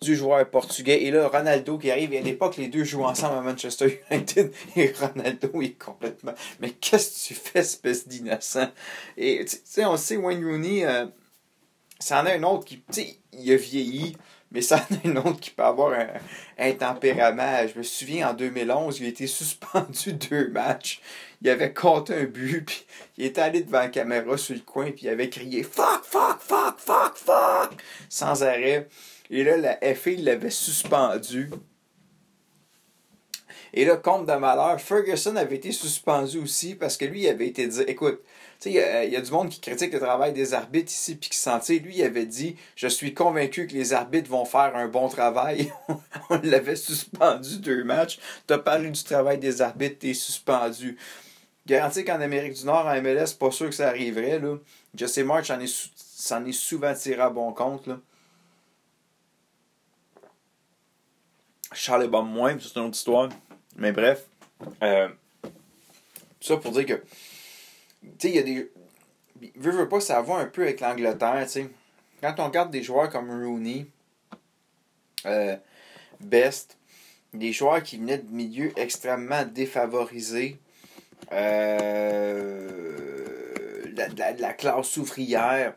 [0.00, 1.04] du joueur portugais.
[1.04, 2.12] Et là, Ronaldo qui arrive.
[2.12, 4.52] Et à l'époque, les deux jouent ensemble à Manchester United.
[4.76, 6.34] Et Ronaldo est complètement.
[6.60, 8.68] Mais qu'est-ce que tu fais, espèce d'innocent?
[9.16, 11.06] Et tu sais, on sait, Wayne Rooney, euh,
[12.00, 12.82] c'en a un autre qui.
[12.92, 14.16] Tu sais, il a vieilli.
[14.52, 15.98] Mais ça en a un autre qui peut avoir
[16.58, 17.66] un, tempérament.
[17.66, 21.00] Je me souviens, en 2011, il a été suspendu deux matchs.
[21.40, 22.86] Il avait compté un but, puis
[23.18, 26.38] il était allé devant la caméra sur le coin, puis il avait crié «Fuck, fuck,
[26.40, 27.72] fuck, fuck, fuck!»
[28.08, 28.86] sans arrêt.
[29.28, 31.50] Et là, la FA l'avait suspendu.
[33.74, 37.48] Et là, compte de malheur, Ferguson avait été suspendu aussi parce que lui, il avait
[37.48, 38.20] été dit Écoute,
[38.64, 38.72] il
[39.12, 41.96] y, a du monde qui critique le travail des arbitres ici, puis qui sentait, lui,
[41.96, 45.72] il avait dit Je suis convaincu que les arbitres vont faire un bon travail.
[46.30, 48.18] On l'avait suspendu deux matchs.
[48.46, 50.96] Tu as parlé du travail des arbitres, tu es suspendu.
[51.66, 54.38] Garanti qu'en Amérique du Nord, en MLS, pas sûr que ça arriverait.
[54.38, 54.56] Là.
[54.94, 57.86] Jesse March s'en est, est, souvent tiré à bon compte.
[57.86, 57.98] Là.
[61.72, 63.28] Charles Bob moins, c'est une autre histoire.
[63.76, 64.24] Mais bref.
[64.82, 65.08] Euh,
[66.40, 67.02] ça pour dire que
[68.02, 68.70] tu sais, il y a des.
[69.56, 71.70] Veux, veux pas, ça va un peu avec l'Angleterre, tu sais.
[72.20, 73.86] Quand on regarde des joueurs comme Rooney,
[75.26, 75.56] euh,
[76.20, 76.78] Best,
[77.34, 80.60] des joueurs qui venaient de milieux extrêmement défavorisés,
[81.32, 82.92] euh,
[83.92, 85.74] de, la, classe ouvrière,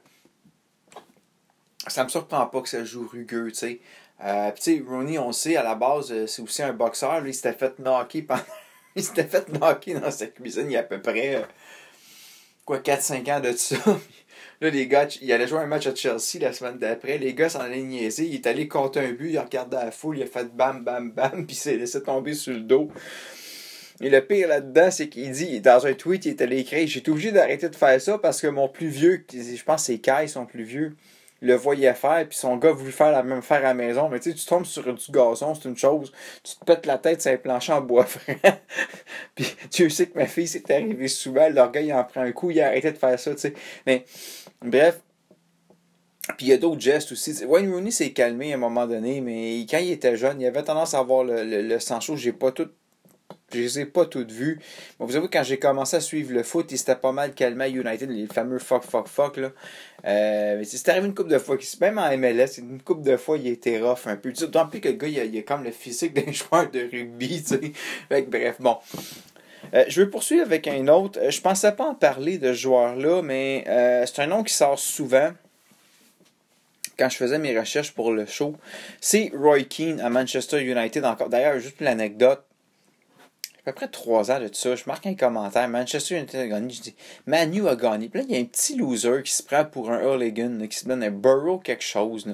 [1.88, 3.80] ça me surprend pas que ça joue rugueux, tu sais.
[4.24, 7.20] Euh, tu sais, Rooney, on sait, à la base, euh, c'est aussi un boxeur.
[7.22, 8.42] Lui, il s'était fait knocker pendant...
[8.96, 11.46] il s'était fait knocker dans sa cuisine il y a à peu près
[12.66, 13.78] quoi, 4-5 ans de ça.
[14.62, 17.18] Là, les gars, il allait jouer un match à Chelsea la semaine d'après.
[17.18, 18.26] Les gars s'en allaient niaiser.
[18.26, 20.84] Il est allé compter un but, il a regardé la foule, il a fait bam,
[20.84, 22.90] bam, bam, puis il s'est laissé tomber sur le dos.
[24.02, 27.04] Et le pire là-dedans, c'est qu'il dit, dans un tweet, il est allé écrire J'ai
[27.08, 30.28] obligé d'arrêter de faire ça parce que mon plus vieux, je pense que c'est Kai,
[30.28, 30.96] son plus vieux,
[31.46, 34.10] le voyait faire, puis son gars voulait faire la même faire à la maison.
[34.10, 36.12] Mais tu sais, tu tombes sur du gazon, c'est une chose.
[36.44, 38.34] Tu te pètes la tête sur un plancher en bois franc.
[39.36, 41.48] puis tu sais que ma fille, c'est arrivé souvent.
[41.50, 43.54] L'orgueil en prend un coup, il a arrêté de faire ça, tu sais.
[43.86, 44.06] Mais
[44.62, 45.00] bref.
[46.38, 47.46] Puis il y a d'autres gestes aussi.
[47.46, 50.64] Wayne Rooney s'est calmé à un moment donné, mais quand il était jeune, il avait
[50.64, 52.16] tendance à avoir le, le, sang chaud.
[52.16, 52.70] J'ai pas tout
[53.54, 54.60] Je les ai pas toutes vues.
[55.00, 57.66] Bon, vous savez, quand j'ai commencé à suivre le foot, il s'était pas mal calmé
[57.66, 59.38] à United, les fameux fuck, fuck, fuck.
[59.38, 59.52] Là.
[60.06, 61.58] Euh, mais c'est arrivé une couple de fois.
[61.82, 64.32] Même en MLS, une couple de fois, il était rough un peu.
[64.32, 67.44] D'autant plus que le gars, il a, a comme le physique d'un joueur de rugby.
[68.10, 68.78] Fait bref, bon.
[69.74, 71.20] Euh, je vais poursuivre avec un autre.
[71.22, 74.54] Euh, je pensais pas en parler de ce joueur-là, mais euh, c'est un nom qui
[74.54, 75.32] sort souvent
[76.98, 78.56] quand je faisais mes recherches pour le show.
[79.02, 81.04] C'est Roy Keane à Manchester United.
[81.30, 82.44] D'ailleurs, juste l'anecdote,
[83.66, 85.68] à peu près trois ans de ça, je marque un commentaire.
[85.68, 86.74] Manchester United a gagné.
[86.74, 88.10] Je dis Manu a gagné.
[88.10, 90.78] Puis là, il y a un petit loser qui se prend pour un Hurligan, qui
[90.78, 92.28] se donne un Burrow quelque chose.
[92.28, 92.34] Là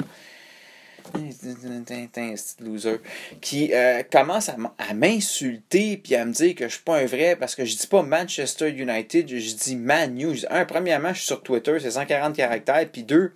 [2.60, 3.00] loser,
[3.42, 7.36] qui euh, commence à m'insulter puis à me dire que je suis pas un vrai
[7.36, 10.40] parce que je dis pas Manchester United, je dis Manu.
[10.50, 13.34] Un, premièrement, je suis sur Twitter, c'est 140 caractères, puis deux,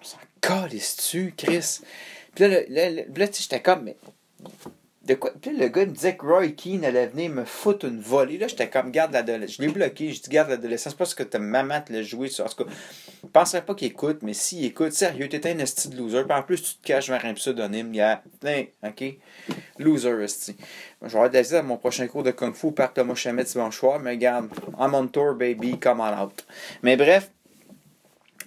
[0.00, 1.80] on s'en calisse-tu, Chris?
[2.34, 3.96] Puis là, là, là, là j'étais comme, mais
[5.06, 5.32] de quoi?
[5.40, 8.38] Puis le gars me disait que Roy Keane allait venir me foutre une volée.
[8.38, 9.56] Là, j'étais comme, garde l'adolescence.
[9.56, 12.28] Je l'ai bloqué, je dis, garde l'adolescence parce que ta maman te l'a joué.
[12.40, 12.70] En tout cas,
[13.22, 16.24] je penserais pas qu'il écoute, mais s'il écoute, sérieux, t'étais un esti de loser.
[16.24, 18.22] Puis en plus, tu te caches vers un pseudonyme, gars.
[18.82, 19.04] ok?
[19.78, 20.56] Loser, esti.
[21.02, 24.00] Je vais avoir à mon prochain cours de Kung Fu par Thomas Chamet dimanche soir,
[24.00, 26.44] mais garde, I'm on tour, baby, come on out.
[26.82, 27.30] Mais bref,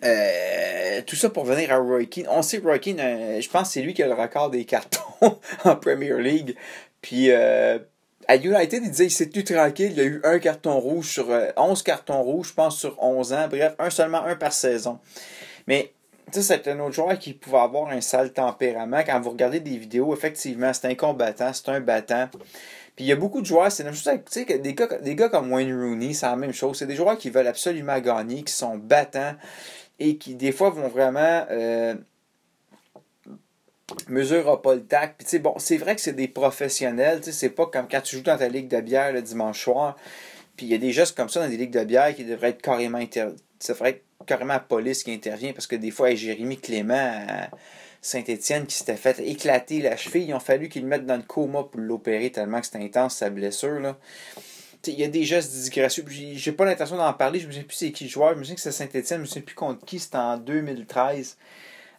[0.04, 2.28] euh, tout ça pour venir à Roy Keane.
[2.30, 4.66] On sait Roy Keane, euh, je pense que c'est lui qui a le record des
[4.66, 5.00] cartons
[5.64, 6.56] en Premier League.
[7.02, 7.80] Puis euh,
[8.28, 9.92] à United, il disait il s'est tout tranquille.
[9.92, 13.34] Il y a eu un carton rouge sur 11 cartons rouges, je pense, sur 11
[13.34, 13.48] ans.
[13.50, 15.00] Bref, un seulement un par saison.
[15.68, 15.94] Mais
[16.32, 19.02] ça, c'est un autre joueur qui pouvait avoir un sale tempérament.
[19.06, 22.28] Quand vous regardez des vidéos, effectivement, c'est un combattant, c'est un battant.
[22.96, 24.58] Puis il y a beaucoup de joueurs, c'est la même chose, gars,
[25.00, 26.78] des gars comme Wayne Rooney, c'est la même chose.
[26.78, 29.36] C'est des joueurs qui veulent absolument gagner, qui sont battants
[30.00, 31.96] et qui des fois vont vraiment euh,
[34.62, 35.24] pas le tact.
[35.26, 38.38] Puis bon, c'est vrai que c'est des professionnels, c'est pas comme quand tu joues dans
[38.38, 39.96] ta ligue de bière le dimanche soir.
[40.56, 42.50] Puis il y a des gestes comme ça dans des ligues de bière qui devraient
[42.50, 43.28] être carrément inter...
[43.60, 47.26] ça devrait carrément la police qui intervient parce que des fois, Jérémy Clément
[48.02, 51.24] Saint-Étienne qui s'était fait éclater la cheville, il a fallu qu'il le mette dans le
[51.24, 53.96] coma pour l'opérer tellement que c'était intense sa blessure.
[54.88, 56.06] Il y a des gestes disgracieux.
[56.08, 57.40] J'ai pas l'intention d'en parler.
[57.40, 58.34] Je me souviens plus c'est qui le joueur.
[58.34, 59.20] Je me souviens que c'est Saint-Etienne.
[59.20, 60.00] Je me souviens plus contre qui.
[60.00, 61.38] C'était en 2013.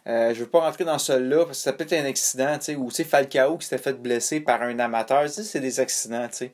[0.07, 2.65] Euh, je veux pas rentrer dans celui-là parce que ça peut être un accident, tu
[2.65, 5.79] sais, ou c'est Falcao qui s'était fait blesser par un amateur, tu sais, c'est des
[5.79, 6.51] accidents, tu sais.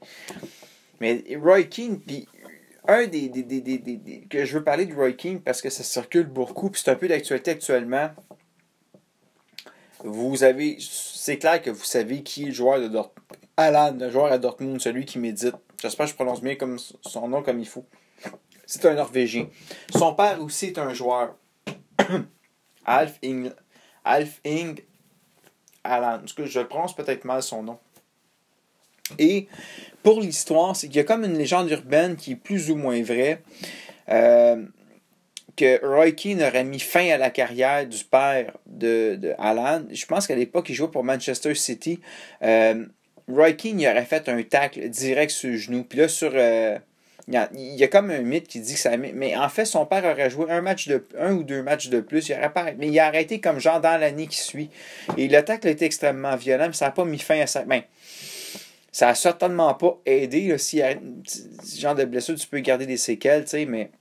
[0.99, 2.27] Mais Roy Keane, puis
[2.87, 5.83] un des, des, des, des, que je veux parler de Roy Keane parce que ça
[5.83, 8.09] circule beaucoup, puis c'est un peu d'actualité actuellement.
[10.03, 13.25] Vous avez, c'est clair que vous savez qui est le joueur de Dortmund.
[13.55, 15.55] Alan, le joueur à Dortmund, celui qui médite.
[15.81, 17.85] J'espère que je prononce bien comme son nom comme il faut.
[18.65, 19.47] C'est un Norvégien.
[19.95, 21.35] Son père aussi est un joueur.
[22.85, 23.51] Alf Ing.
[24.03, 24.81] Alf Ing.
[25.83, 26.21] Alan.
[26.25, 27.79] Je prononce peut-être mal son nom?
[29.17, 29.47] Et
[30.03, 33.01] pour l'histoire, c'est qu'il y a comme une légende urbaine qui est plus ou moins
[33.01, 33.41] vraie.
[34.09, 34.65] Euh,
[35.55, 39.83] que Roy Keane aurait mis fin à la carrière du père de, Alan.
[39.91, 41.99] Je pense qu'à l'époque, il jouait pour Manchester City.
[42.43, 42.85] Euh,
[43.27, 45.83] Roy Keane il aurait fait un tacle direct sur le genou.
[45.83, 46.31] Puis là, sur.
[46.33, 46.77] Euh,
[47.29, 48.95] il, y a, comme un mythe qui dit que ça.
[48.95, 51.99] Mais en fait, son père aurait joué un match de un ou deux matchs de
[51.99, 52.31] plus.
[52.31, 54.69] Aurait mais il a arrêté comme genre dans l'année qui suit.
[55.17, 57.63] Et le tacle était extrêmement violent, mais ça n'a pas mis fin à ça.
[57.63, 57.81] Ben,
[58.93, 60.57] ça n'a certainement pas aidé.
[60.57, 60.81] si
[61.63, 63.91] ce genre de blessure, tu peux garder des séquelles, tu sais, mais.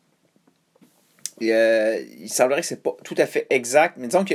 [1.42, 3.96] Euh, il semblerait que c'est pas tout à fait exact.
[3.98, 4.34] Mais disons que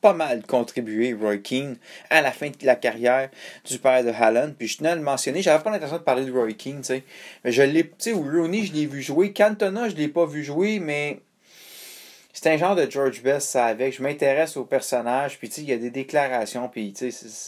[0.00, 1.76] pas mal contribué, Roy Keane,
[2.10, 3.30] à la fin de la carrière
[3.64, 4.54] du père de Hallen.
[4.54, 6.84] Puis je tenais à le mentionner, j'avais pas l'intention de parler de Roy Keane, tu
[6.84, 7.04] sais.
[7.44, 9.32] Mais je l'ai, tu sais, Rooney, je l'ai vu jouer.
[9.32, 11.20] Cantona, je l'ai pas vu jouer, mais
[12.32, 13.96] c'est un genre de George Best, ça avec.
[13.96, 17.40] Je m'intéresse au personnage, puis tu sais, il y a des déclarations, puis tu sais,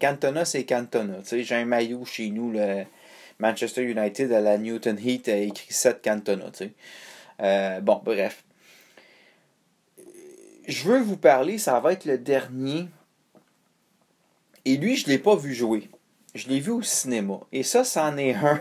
[0.00, 1.18] Cantona, c'est Cantona.
[1.18, 2.84] Tu sais, j'ai un maillot chez nous, le
[3.38, 6.70] Manchester United à la Newton Heat a écrit 7 Cantona, tu sais.
[7.40, 8.44] Euh, bon, bref
[10.66, 12.88] je veux vous parler, ça va être le dernier.
[14.64, 15.88] Et lui, je ne l'ai pas vu jouer.
[16.34, 17.40] Je l'ai vu au cinéma.
[17.52, 18.60] Et ça, c'en est un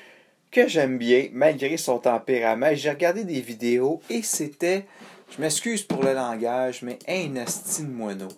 [0.50, 2.74] que j'aime bien, malgré son tempérament.
[2.74, 4.86] J'ai regardé des vidéos et c'était,
[5.34, 8.28] je m'excuse pour le langage, mais un astine moineau.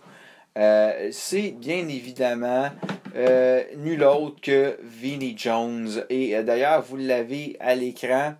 [0.56, 2.70] Euh, c'est bien évidemment
[3.14, 6.04] euh, nul autre que Vinnie Jones.
[6.08, 8.34] Et euh, d'ailleurs, vous l'avez à l'écran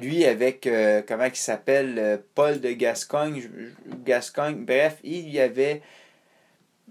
[0.00, 3.48] lui avec, euh, comment il s'appelle, euh, Paul de Gascogne,
[4.64, 5.82] bref, il y avait,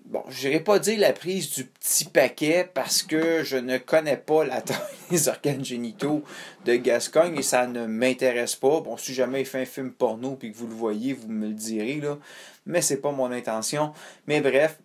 [0.06, 4.18] bon, je n'irai pas dire la prise du petit paquet parce que je ne connais
[4.18, 4.78] pas la taille
[5.10, 6.24] des organes génitaux
[6.66, 8.82] de Gascogne et ça ne m'intéresse pas.
[8.82, 11.48] Bon, si jamais il fait un film porno puis que vous le voyez, vous me
[11.48, 12.18] le direz, là,
[12.66, 13.94] mais c'est pas mon intention.
[14.28, 14.78] Mais bref,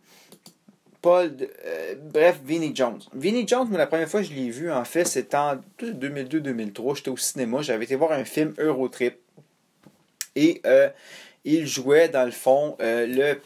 [1.07, 3.01] Euh, bref, Vinnie Jones.
[3.15, 6.97] Vinnie Jones, la première fois que je l'ai vu, en fait, c'était en 2002-2003.
[6.97, 9.19] J'étais au cinéma, j'avais été voir un film Eurotrip.
[10.35, 10.89] Et euh,
[11.45, 13.41] il jouait, dans le fond, euh, le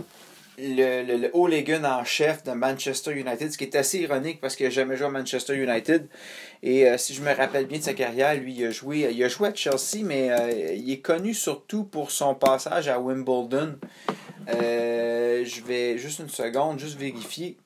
[0.60, 4.66] le, le hooligan en chef de Manchester United, ce qui est assez ironique parce qu'il
[4.66, 6.08] n'a jamais joué à Manchester United.
[6.62, 9.28] Et si je me rappelle bien de sa carrière, lui, il a joué, il a
[9.28, 10.30] joué à Chelsea, mais
[10.76, 13.76] il est connu surtout pour son passage à Wimbledon.
[14.48, 17.56] Euh, je vais juste une seconde, juste vérifier.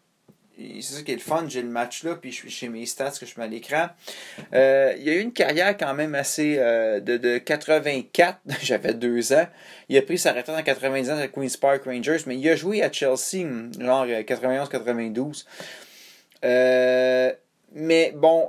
[0.56, 2.86] C'est ça qui est le fun, j'ai le match là, puis je suis chez mes
[2.86, 3.86] stats que je mets à l'écran.
[4.52, 9.32] Euh, il a eu une carrière quand même assez euh, de, de 84, j'avais deux
[9.32, 9.46] ans.
[9.88, 12.54] Il a pris sa retraite en 90 ans à Queen's Park Rangers, mais il a
[12.54, 13.44] joué à Chelsea,
[13.80, 15.44] genre 91-92.
[17.74, 18.48] mais bon,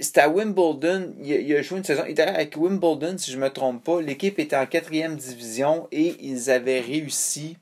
[0.00, 1.14] c'était à Wimbledon.
[1.22, 2.02] Il, a joué une saison.
[2.06, 4.00] Il était avec Wimbledon, si je ne me trompe pas.
[4.00, 7.56] L'équipe était en quatrième division et ils avaient réussi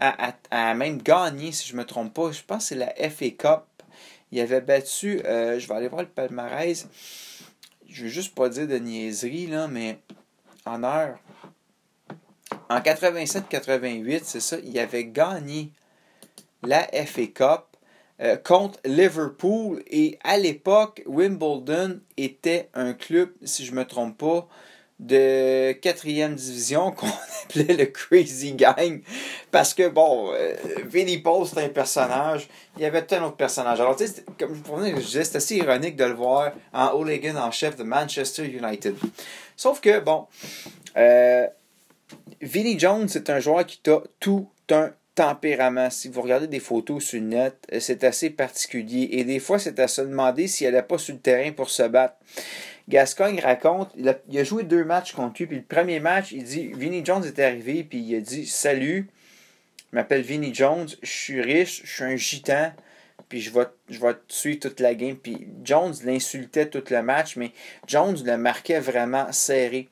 [0.00, 2.32] à, même gagner, si je ne me trompe pas.
[2.32, 3.64] Je pense que c'est la FA Cup.
[4.32, 5.20] Il avait battu.
[5.24, 6.88] Euh, je vais aller voir le palmarès.
[7.88, 9.98] Je veux juste pas dire de niaiserie, là, mais
[10.64, 11.18] en heure.
[12.68, 15.72] En 87-88, c'est ça, il avait gagné
[16.62, 17.64] la FA Cup
[18.20, 19.82] euh, contre Liverpool.
[19.86, 24.48] Et à l'époque, Wimbledon était un club, si je ne me trompe pas,
[24.98, 27.06] de quatrième division qu'on
[27.44, 29.00] appelait le Crazy Gang.
[29.50, 30.54] Parce que, bon, euh,
[30.86, 32.48] Vinnie Paul, c'est un personnage.
[32.76, 33.80] Il y avait plein d'autres personnages.
[33.80, 37.50] Alors, tu sais, comme je disais, c'est assez ironique de le voir en hooligan en
[37.50, 38.96] chef de Manchester United.
[39.56, 40.26] Sauf que, bon,
[40.96, 41.46] euh,
[42.40, 45.90] Vinnie Jones, c'est un joueur qui a tout un tempérament.
[45.90, 49.08] Si vous regardez des photos sur le net, euh, c'est assez particulier.
[49.12, 51.82] Et des fois, c'est à se demander s'il n'est pas sur le terrain pour se
[51.82, 52.14] battre.
[52.88, 56.68] Gascogne raconte, il a, joué deux matchs contre lui, puis le premier match, il dit,
[56.68, 59.08] Vinnie Jones est arrivé, puis il a dit, salut,
[59.90, 62.72] je m'appelle Vinnie Jones, je suis riche, je suis un gitan,
[63.28, 65.16] puis je vais, je vais tuer toute la game.
[65.16, 67.52] Puis Jones l'insultait tout le match, mais
[67.86, 69.88] Jones le marquait vraiment serré.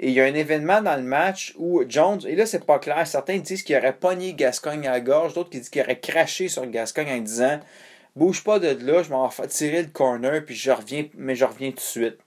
[0.00, 2.80] Et il y a un événement dans le match où Jones, et là c'est pas
[2.80, 6.48] clair, certains disent qu'il aurait pogné Gascogne à la gorge, d'autres disent qu'il aurait craché
[6.48, 7.60] sur Gascogne en disant
[8.16, 10.70] Bouge pas de là, je m'en vais tirer le corner, puis je
[11.16, 12.18] mais je reviens tout de suite.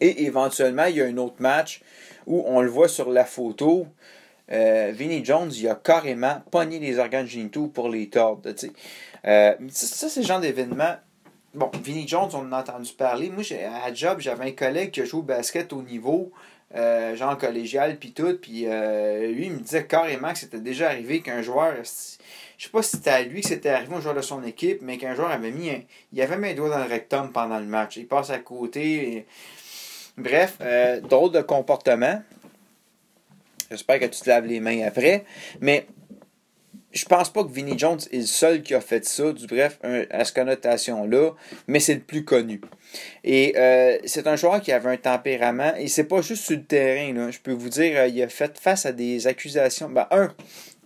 [0.00, 1.80] Et éventuellement, il y a un autre match
[2.26, 3.86] où on le voit sur la photo.
[4.52, 8.50] Euh, Vinnie Jones, il a carrément pogné les organes génitaux pour les tordre.
[9.26, 10.96] Euh, ça, c'est le genre d'événement
[11.54, 13.30] Bon, Vinnie Jones, on en a entendu parler.
[13.30, 13.44] Moi,
[13.84, 16.32] à Job, j'avais un collègue qui a joué au basket au niveau,
[16.74, 18.36] euh, genre collégial, puis tout.
[18.42, 21.72] Puis euh, lui, il me disait carrément que c'était déjà arrivé qu'un joueur.
[21.76, 24.80] Je sais pas si c'était à lui que c'était arrivé, un joueur de son équipe,
[24.82, 27.60] mais qu'un joueur avait mis un, il avait mis un doigt dans le rectum pendant
[27.60, 27.98] le match.
[27.98, 29.24] Il passe à côté.
[30.16, 32.22] Bref, euh, drôle de comportement.
[33.70, 35.24] J'espère que tu te laves les mains après.
[35.60, 35.86] Mais
[36.94, 39.78] je pense pas que Vinnie Jones est le seul qui a fait ça, du bref,
[40.10, 41.32] à cette connotation-là,
[41.66, 42.60] mais c'est le plus connu.
[43.24, 46.62] Et euh, c'est un joueur qui avait un tempérament, et c'est pas juste sur le
[46.62, 49.88] terrain, je peux vous dire, euh, il a fait face à des accusations.
[49.88, 50.32] Ben, un,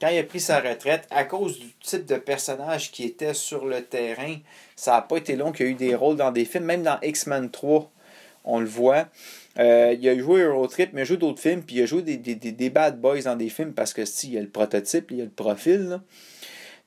[0.01, 3.67] quand il a pris sa retraite, à cause du type de personnage qui était sur
[3.67, 4.37] le terrain,
[4.77, 6.83] ça n'a pas été long qu'il y a eu des rôles dans des films, même
[6.83, 7.91] dans X-Men 3,
[8.49, 9.07] on le voit.
[9.59, 12.03] Euh, il a joué Eurotrip, mais il a joué d'autres films, puis il a joué
[12.03, 14.49] des, des, des, bad boys dans des films parce que si, il y a le
[14.49, 16.01] prototype, il y a le profil.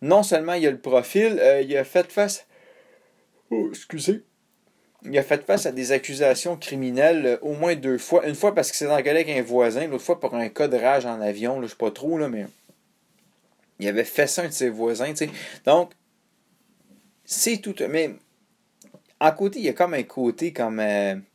[0.01, 2.47] Non seulement il y a le profil, euh, il a fait face.
[3.51, 4.23] Oh, excusez.
[5.03, 8.25] Il a fait face à des accusations criminelles euh, au moins deux fois.
[8.25, 10.77] Une fois parce que c'est dans avec un voisin, l'autre fois pour un cas de
[10.77, 12.45] rage en avion, là, je sais pas trop, là, mais
[13.79, 15.13] il avait fait ça un ses voisins.
[15.15, 15.29] sais.
[15.65, 15.91] Donc,
[17.25, 17.75] c'est tout.
[17.89, 18.15] Mais
[19.19, 21.30] en côté, il y a comme un côté comme tu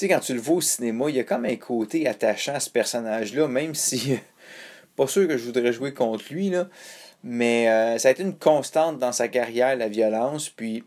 [0.00, 2.60] sais, quand tu le vois au cinéma, il y a comme un côté attachant à
[2.60, 4.18] ce personnage-là, même si.
[4.96, 6.68] pas sûr que je voudrais jouer contre lui, là.
[7.24, 10.48] Mais euh, ça a été une constante dans sa carrière, la violence.
[10.50, 10.84] Puis.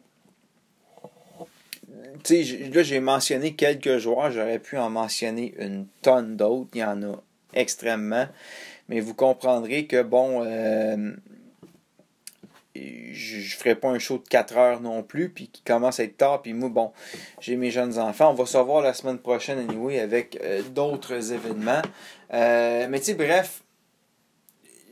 [2.23, 6.69] Tu sais, là, j'ai mentionné quelques joueurs, j'aurais pu en mentionner une tonne d'autres.
[6.75, 8.27] Il y en a extrêmement.
[8.89, 10.43] Mais vous comprendrez que, bon.
[10.45, 11.13] Euh,
[12.75, 16.03] je ne ferai pas un show de 4 heures non plus, puis qui commence à
[16.03, 16.91] être tard, puis moi, bon,
[17.39, 18.31] j'ai mes jeunes enfants.
[18.31, 21.81] On va se voir la semaine prochaine, anyway, avec euh, d'autres événements.
[22.33, 23.61] Euh, mais tu sais, bref,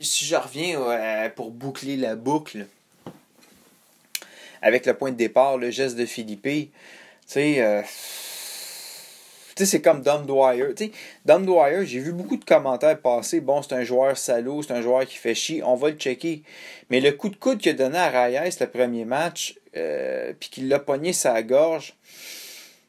[0.00, 2.66] si je reviens pour boucler la boucle,
[4.62, 6.70] avec le point de départ, le geste de Philippe, tu
[7.26, 7.84] sais,
[9.66, 10.74] c'est comme Dom Dwyer.
[10.74, 10.90] Tu
[11.24, 13.40] Dom Dwyer, j'ai vu beaucoup de commentaires passer.
[13.40, 16.42] Bon, c'est un joueur salaud, c'est un joueur qui fait chier, on va le checker.
[16.90, 20.50] Mais le coup de coude qu'il a donné à Reyes le premier match, euh, puis
[20.50, 21.94] qu'il l'a pogné sa gorge,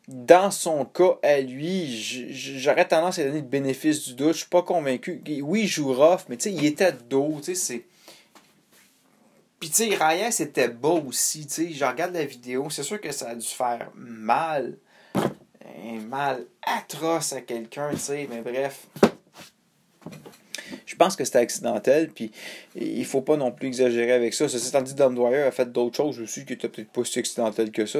[0.08, 1.88] dans son cas à lui,
[2.32, 4.34] j'aurais tendance à donner le bénéfice du doute.
[4.34, 5.22] Je suis pas convaincu.
[5.44, 7.40] Oui, il joue rough, mais tu il était dos.
[7.42, 7.54] Tu
[9.60, 11.48] Puis, tu sais, Raya, c'était bas aussi.
[11.48, 14.78] Tu je regarde la vidéo, c'est sûr que ça a dû faire mal.
[15.84, 18.88] Un mal atroce à quelqu'un, tu sais, mais bref.
[20.86, 22.32] Je pense que c'était accidentel, puis
[22.76, 24.48] il faut pas non plus exagérer avec ça.
[24.48, 27.20] Ceci étant dit, Dom Dwyer a fait d'autres choses aussi qui étaient peut-être pas si
[27.20, 28.00] accidentelles que ça.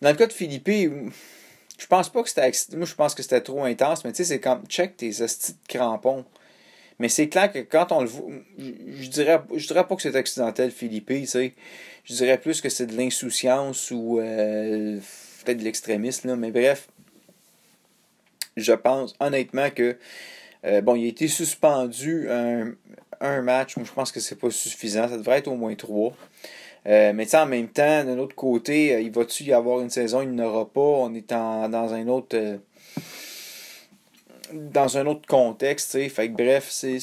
[0.00, 3.40] Dans le cas de Philippe, je pense pas que c'était Moi, je pense que c'était
[3.40, 6.24] trop intense, mais tu sais, c'est comme check tes hosties de crampons.
[6.98, 10.14] Mais c'est clair que quand on le voit, je dirais, je dirais pas que c'est
[10.14, 11.54] accidentel, Philippe, tu sais.
[12.04, 14.98] Je dirais plus que c'est de l'insouciance ou euh,
[15.44, 16.88] peut-être de l'extrémisme, mais bref.
[18.56, 19.96] Je pense honnêtement que
[20.64, 25.08] euh, bon, il a été suspendu un, match, mais je pense que c'est pas suffisant.
[25.08, 26.12] Ça devrait être au moins trois.
[26.86, 30.22] Euh, mais en même temps, d'un autre côté, euh, il va-tu y avoir une saison,
[30.22, 30.80] il n'aura pas.
[30.80, 32.36] On est en, dans un autre.
[32.36, 32.56] Euh,
[34.52, 36.08] dans un autre contexte, tu sais.
[36.08, 36.98] Fait que bref, c'est.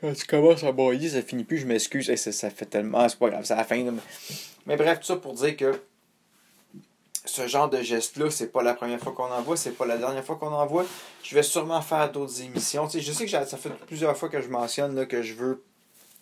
[0.00, 2.14] Quand tu commences à broyer, ça finit plus, je m'excuse.
[2.14, 3.08] ça, fait tellement.
[3.08, 3.84] C'est pas grave, c'est la fin.
[4.66, 5.80] Mais bref, tout ça pour dire que
[7.24, 9.98] ce genre de geste-là, c'est pas la première fois qu'on en voit, c'est pas la
[9.98, 10.86] dernière fois qu'on en voit.
[11.22, 12.88] Je vais sûrement faire d'autres émissions.
[12.88, 15.62] Je sais que ça fait plusieurs fois que je mentionne là, que je veux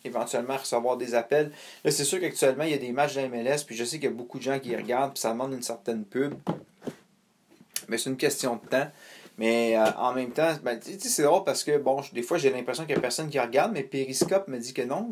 [0.04, 1.52] éventuellement recevoir des appels.
[1.84, 4.08] Là, c'est sûr qu'actuellement, il y a des matchs de MLS, puis je sais qu'il
[4.10, 6.34] y a beaucoup de gens qui regardent, puis ça demande une certaine pub.
[7.88, 8.90] Mais c'est une question de temps.
[9.38, 12.84] Mais euh, en même temps, ben, c'est drôle parce que, bon, des fois, j'ai l'impression
[12.84, 15.08] qu'il n'y a personne qui regarde, mais Periscope me dit que non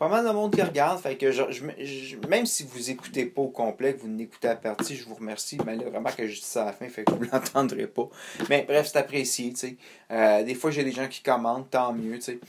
[0.00, 0.98] pas mal de monde qui regarde.
[0.98, 4.96] Fait que je, même si vous écoutez pas au complet, que vous n'écoutez à partie,
[4.96, 5.58] je vous remercie.
[5.66, 8.08] Mais vraiment que je dis ça à la fin, fait que vous l'entendrez pas.
[8.48, 9.76] Mais bref, c'est apprécié, tu sais.
[10.10, 12.40] Euh, des fois, j'ai des gens qui commentent, tant mieux, tu sais.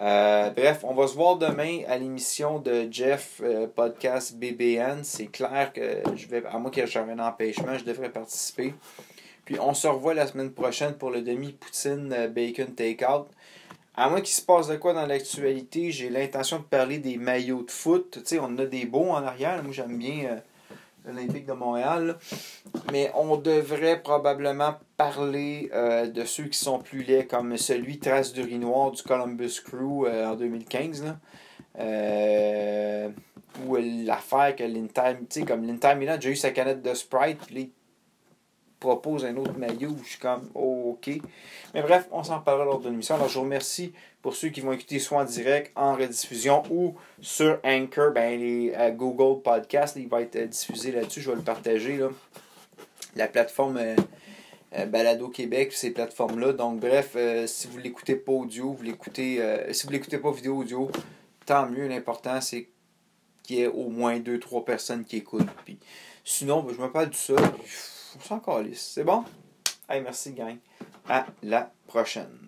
[0.00, 3.40] Euh, bref, on va se voir demain à l'émission de Jeff
[3.76, 5.04] Podcast BBN.
[5.04, 8.74] C'est clair que je vais, à moi qui j'ai un empêchement, je devrais participer.
[9.46, 13.28] Puis on se revoit la semaine prochaine pour le demi-poutine bacon takeout.
[13.98, 17.62] À moins qu'il se passe de quoi dans l'actualité, j'ai l'intention de parler des maillots
[17.62, 18.18] de foot.
[18.18, 19.62] Tu sais, on a des beaux en arrière.
[19.62, 20.36] Moi, j'aime bien euh,
[21.06, 22.18] l'Olympique de Montréal.
[22.92, 28.34] Mais on devrait probablement parler euh, de ceux qui sont plus laids, comme celui Trace
[28.34, 31.04] de Noir du Columbus Crew euh, en 2015.
[33.64, 36.92] ou l'affaire que l'Inter, tu sais, comme l'Inter Milan a déjà eu sa canette de
[36.92, 37.50] Sprite,
[38.80, 41.10] propose un autre maillot je suis comme OK.
[41.74, 43.14] Mais bref, on s'en parlera lors de l'émission.
[43.14, 46.96] Alors je vous remercie pour ceux qui vont écouter soit en direct, en rediffusion ou
[47.20, 51.20] sur Anchor, ben, les euh, Google Podcast, il va être euh, diffusé là-dessus.
[51.20, 51.96] Je vais le partager.
[51.96, 52.08] Là.
[53.14, 56.52] La plateforme euh, Balado Québec, ces plateformes-là.
[56.52, 57.16] Donc bref,
[57.46, 59.40] si vous l'écoutez pas audio, vous l'écoutez.
[59.72, 60.90] si vous l'écoutez pas vidéo audio,
[61.46, 61.86] tant mieux.
[61.86, 62.68] L'important c'est
[63.42, 65.48] qu'il y ait au moins 2-3 personnes qui écoutent.
[65.64, 65.78] Puis,
[66.24, 67.36] sinon, ben, je me parle de ça
[68.18, 68.74] on.
[68.74, 69.24] C'est bon?
[69.88, 70.56] Hey, merci, gang.
[71.08, 72.38] À la prochaine.